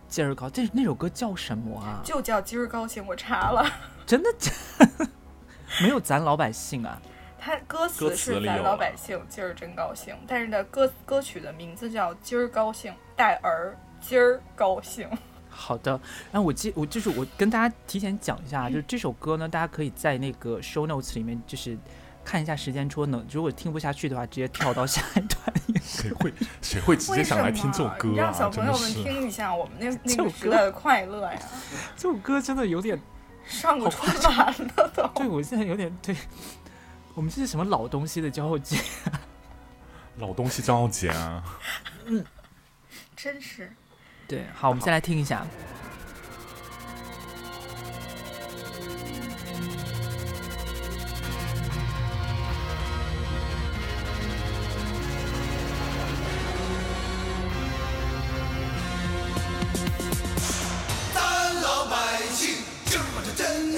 [0.07, 2.01] 今儿高》，这那首歌叫什么啊？
[2.03, 3.05] 就叫今儿高兴。
[3.05, 3.63] 我查了，
[4.05, 4.51] 真的假？
[5.81, 7.01] 没有咱老百姓啊？
[7.39, 15.07] 他歌歌词词是咱老百姓今儿真高兴，但是呢歌歌曲的名字叫今儿高兴，带儿今儿高兴。
[15.49, 15.91] 好的，
[16.31, 21.77] 然后我记我就是我跟大家提前讲一下，就是这首歌呢，大家可以在那个 show notes 里面就是
[22.23, 25.39] 看一下时间戳能，如果听不下去的话，直接跳到下一段。
[25.81, 27.23] 谁会谁会直接？
[27.23, 28.33] 想来听这首歌啊让啊？
[28.33, 28.93] 小朋友们。
[28.93, 31.39] 听一下我们那那首歌个时代的快乐呀！
[31.95, 32.99] 这首歌真的有点，
[33.45, 35.07] 上过春晚了都。
[35.15, 36.15] 对我现在有点对，
[37.15, 38.77] 我们这是什么老东西的交接？
[40.17, 41.43] 老东西张傲杰啊，
[42.05, 42.23] 嗯
[43.15, 43.71] 真是。
[44.27, 45.45] 对，好，我们先来听一下。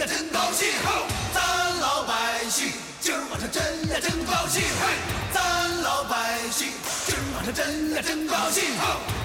[0.04, 0.68] 呀真高兴，
[1.34, 4.94] 咱老百姓今儿晚上真呀真高兴，嘿
[5.34, 6.68] 咱老百姓
[7.06, 8.64] 今儿晚上真呀真高兴，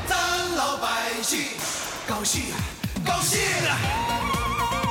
[0.06, 0.16] 咱
[0.56, 0.86] 老百
[1.20, 1.46] 姓
[2.06, 2.42] 高兴
[3.04, 4.87] 高兴啊！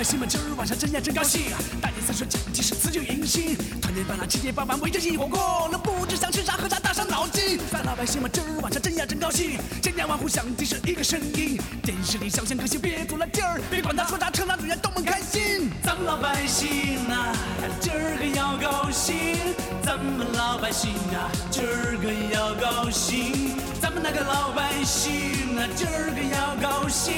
[0.00, 1.52] 百姓们今儿晚上真呀真高兴！
[1.78, 7.60] 大年三十讲鸡是辞旧迎新，团年饭啦七夜八碗围着一火锅，那不知想吃啥喝啥大伤脑筋。
[7.70, 15.70] 咱老百姓们今儿晚上真呀真高兴，千家万户响的是一个声音，电视里小鲜歌星憋足了劲儿，别管他说啥扯哪人都们开心。
[15.84, 17.36] 咱们老百姓啊，
[17.78, 19.36] 今儿个要高兴，
[19.82, 27.14] 咱们老百姓啊，今儿个要高兴，咱们那个老百姓啊，今儿个要高兴，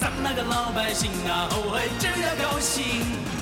[0.00, 3.37] 咱们那个老百姓啊，哦嘿，今儿要高兴。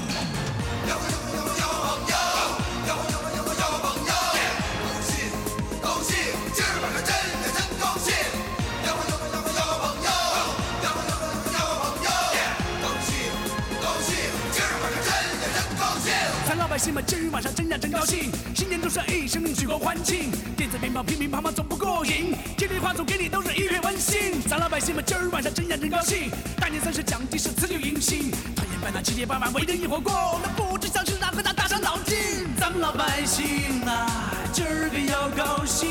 [16.97, 24.41] 咱们今儿晚上真呀真高兴，新年钟声一声举国欢庆，电子鞭炮乒乒乓乓总不过瘾，接力话筒给你都是一片温馨。
[24.49, 32.17] 咱老百姓们今儿晚上真呀真高兴，大年三十讲的是辞旧迎新，团圆饭啦七夜八晚围着一火锅，那不知想吃啥和啥大伤脑筋。
[32.59, 33.45] 咱们老百姓
[33.85, 35.91] 啊，今儿个要高兴，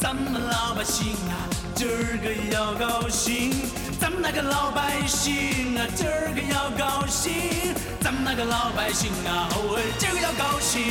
[0.00, 1.36] 咱们老百姓啊，
[1.74, 3.52] 今儿个要高兴，
[4.10, 7.32] 咱们那个老百姓啊，今儿个要高兴，
[8.00, 10.82] 咱们那个老百姓啊，哦喂，今儿个要高兴。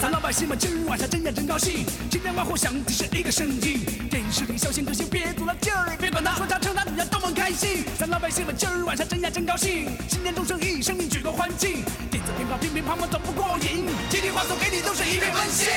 [0.00, 7.84] 咱老百姓们今儿晚上真呀真高兴，千家万户响的是一个声音，电视里小鲜歌星别足了劲儿，别管他说啥扯哪，人家都很开心。
[7.98, 11.82] 咱老百姓们今儿晚上真呀真高兴，新年钟声一声举国欢庆，
[12.58, 15.68] 电子鞭炮乒乒乓乓总不过瘾，接力话筒给你都是一片温馨。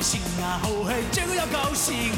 [0.00, 2.12] 今儿晚上真的要高兴。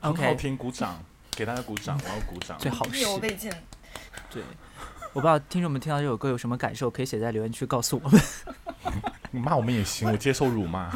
[0.00, 2.58] 很好 OK，听，鼓掌，给大家鼓掌，我要鼓掌。
[2.58, 3.50] 最好是意犹未尽。
[4.28, 4.42] 对。
[5.14, 8.20] 我不知道听众们听到这首歌有什么感受，可以写在留言区告诉我们。
[9.30, 10.90] 你骂我们也行，我接受辱骂。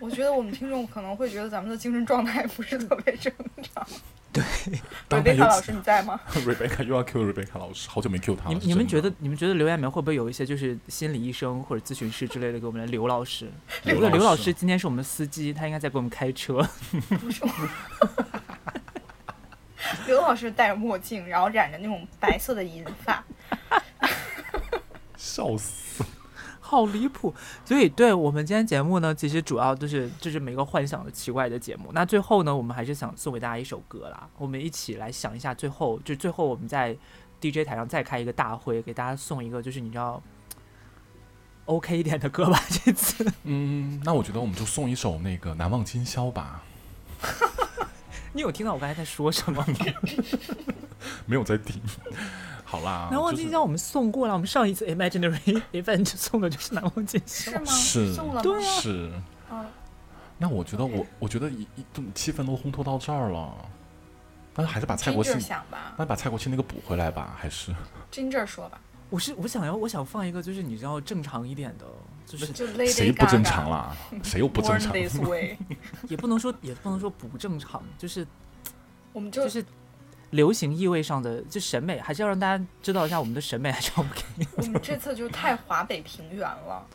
[0.00, 3.32] 我觉得我们听众可能会觉得咱们的精神状态不是特别正
[3.62, 3.86] 常。
[4.32, 4.42] 对，
[5.08, 6.20] 当然有瑞贝卡老师你在吗？
[6.34, 8.58] Rebecca 又要 Q Rebecca 老师，好久没 Q 他了。
[8.62, 13.50] 你们觉得你们觉得留言里面会不会有一些就是心理医生或者咨询师之类的给我们的刘老师？
[13.84, 16.66] 刘对，刘老老师师今天是我们的司机，他应该在给我们开车。
[17.20, 17.50] 不是我。
[20.06, 23.24] 刘老师戴着墨镜，然后染着那种白色的银发，
[25.30, 26.04] 笑死？
[26.60, 27.34] 好离谱！
[27.64, 31.90] 所以，对我们今天节目呢，其实主要就是就是每个幻想的奇怪的节目。
[31.92, 36.96] 那最后呢，我们还是想送给大家一首歌啦，我们一起来想一下，最后就最后我们在
[37.40, 40.22] DJ 台上再开一个大会，给大家送一个就是你知道
[41.64, 42.62] OK 一点的歌吧。
[42.68, 46.62] 这次嗯，那我觉得我们就送一首那个《难忘今宵》吧。
[48.32, 49.76] 你有听到我刚才在说什么吗？
[51.26, 51.82] 没有在听。
[52.70, 57.58] 好啦，难忘今宵我们送过了，我们上一次 Imaginary Event 送的就是难忘今宵是。
[57.58, 57.64] 吗？
[57.66, 59.12] 是送了啊是。
[59.50, 59.66] 嗯
[60.42, 63.54] 那我觉得我，我觉得一一都气氛都烘托到这儿了，
[64.54, 67.74] 但是还是把蔡国庆想吧那把蔡国庆那个补回来吧，还是
[68.10, 68.80] ，Ginger 说吧，
[69.10, 71.84] 我是我想要我想放一个就是你知道正常一点的，
[72.24, 73.94] 就是就谁不正常啦？
[74.24, 74.96] 谁又不正常？
[76.08, 78.26] 也不能说也不能说不正常，就是
[79.12, 79.62] 我们就就是
[80.30, 84.22] 流行意味上的，就审美还是要让大家知道一下我们的审美还是 OK。
[84.58, 86.86] 我们这次就太华北平原了。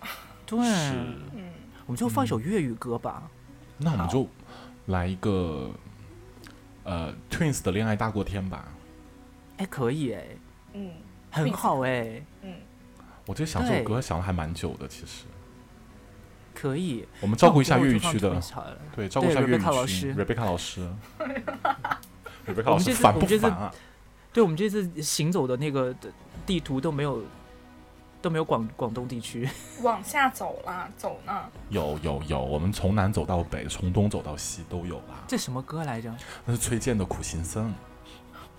[0.46, 1.52] 对，嗯，
[1.86, 3.30] 我们就放一首粤语歌吧。
[3.78, 4.28] 那我们就
[4.86, 5.70] 来一个
[6.84, 8.66] 呃 Twins 的恋爱大过天吧。
[9.58, 10.24] 哎，可以哎，
[10.74, 10.92] 嗯
[11.32, 12.54] 很好哎，嗯，
[13.26, 15.26] 我这想这首歌想了还蛮久的，其实。
[16.54, 17.06] 可以。
[17.20, 18.42] 我们照顾一下粤语区的
[18.96, 19.94] 对，照顾一下对粤语老区。
[19.94, 20.90] 师 Rebecca 老师
[22.48, 23.74] 我们这次老师烦我们这次不烦啊？
[24.34, 26.12] 对我们这次行走的那个的
[26.46, 27.24] 地图都没有
[28.22, 29.48] 都没有广广东地区。
[29.82, 31.34] 往下走了，走呢。
[31.70, 35.24] 有有有，我们从南走到北，从东走到西都有啦。
[35.28, 36.14] 这什么歌来着？
[36.46, 37.70] 那是崔健的《苦行僧》。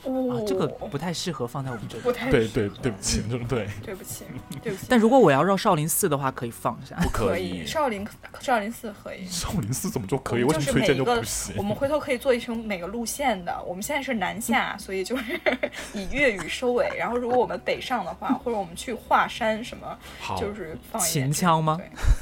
[0.07, 2.03] 哦啊，这个不太适合放在我们这里。
[2.03, 4.25] 不太对 对，对不起，对对，对不起，
[4.63, 4.87] 对不起。
[4.89, 6.97] 但如果我要绕少林寺的话，可以放一下。
[7.03, 7.67] 不可以。
[7.67, 8.07] 少林
[8.41, 9.27] 少林寺可以。
[9.27, 10.45] 少林寺怎么就可以？
[10.45, 11.55] 我们就是为什么崔健每一个就不行？
[11.59, 13.63] 我们回头可以做一成每个路线的。
[13.65, 15.41] 我们现在是南下，所以就是
[15.93, 16.91] 以粤语收尾。
[16.97, 19.99] 然后如果我们北上的话，或者我们去华山什么，
[20.39, 21.79] 就是放秦腔吗？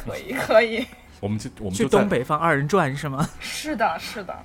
[0.06, 0.86] 可以可以。
[1.20, 3.28] 我们就我们去就在东北放二人转是吗？
[3.40, 4.36] 是的，是的。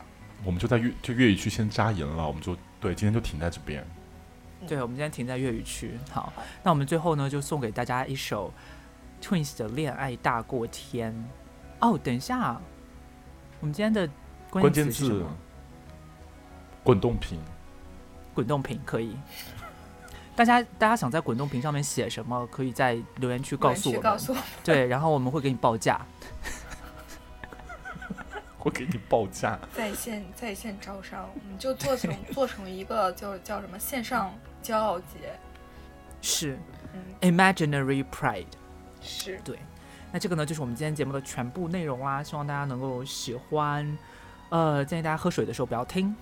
[0.45, 3.85] 我们就在粤就粤语区先扎营了，我们就对，今天就停在这边。
[4.67, 5.97] 对，我们今天停在粤语区。
[6.11, 6.31] 好，
[6.63, 8.53] 那我们最后呢，就送给大家一首
[9.21, 11.13] Twins 的《恋爱大过天》。
[11.79, 12.59] 哦，等一下，
[13.61, 14.05] 我们今天的
[14.49, 15.37] 关关键字键词是什么？
[16.83, 17.39] 滚动屏，
[18.33, 19.15] 滚动屏可以。
[20.35, 24.01] 大家大家想在滚动屏上面写什么，可以在留言区告诉我们。
[24.01, 24.43] 告诉我们。
[24.63, 26.05] 对，然后我们会给你报价。
[28.61, 29.57] 我给你报价。
[29.73, 35.37] 在线在线招商，我们就做成做成一个叫叫什么线上骄傲节。
[36.21, 36.59] 是
[36.93, 38.45] 嗯，Imaginary Pride。
[39.01, 39.57] 是对，
[40.11, 43.97] 那这个呢就是我们今天节目的全部内容啦，希望大家能够喜欢。
[44.49, 46.13] 呃，建议大家喝水的时候不要听。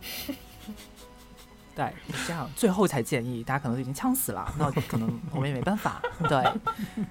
[1.76, 1.92] 对，
[2.26, 6.00] 这样最后才建议，大家可能都已经呛死了，那可能我们也没办法。
[6.28, 6.42] 对，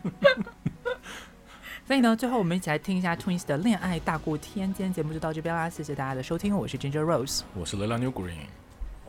[1.85, 4.69] 所以呢，最后我们一起来听一下 Twins 的《恋爱大过天》。
[4.73, 8.47] 今天节目就到这边啦，谢谢大家的收听，我是 Ginger Rose，我是 Lila New Green，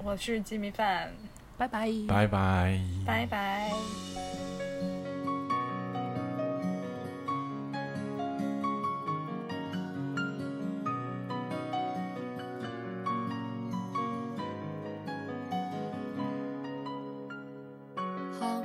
[0.03, 1.13] 我是鸡米饭，
[1.57, 1.89] 拜拜。
[2.09, 2.81] 拜拜。
[3.07, 3.71] 拜拜。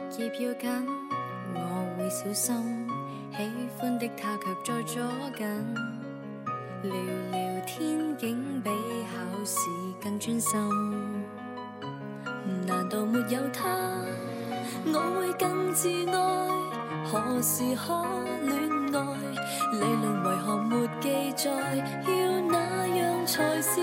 [0.10, 0.86] 學業要緊，
[1.54, 2.79] 我會小心。
[3.38, 3.44] 喜
[3.78, 5.04] 欢的他却在左
[5.38, 5.48] 近，
[6.84, 6.92] 聊
[7.32, 9.60] 聊天竟比考试
[10.02, 10.60] 更专心。
[12.68, 13.68] 难道没有他，
[14.86, 16.50] 我会更自爱？
[17.06, 18.06] 何时可
[18.44, 18.58] 恋
[18.94, 18.98] 爱？
[19.74, 21.50] 理论为何没记载？
[22.08, 23.80] 要那样才是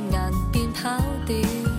[0.00, 0.88] 一眼便跑
[1.26, 1.71] 掉。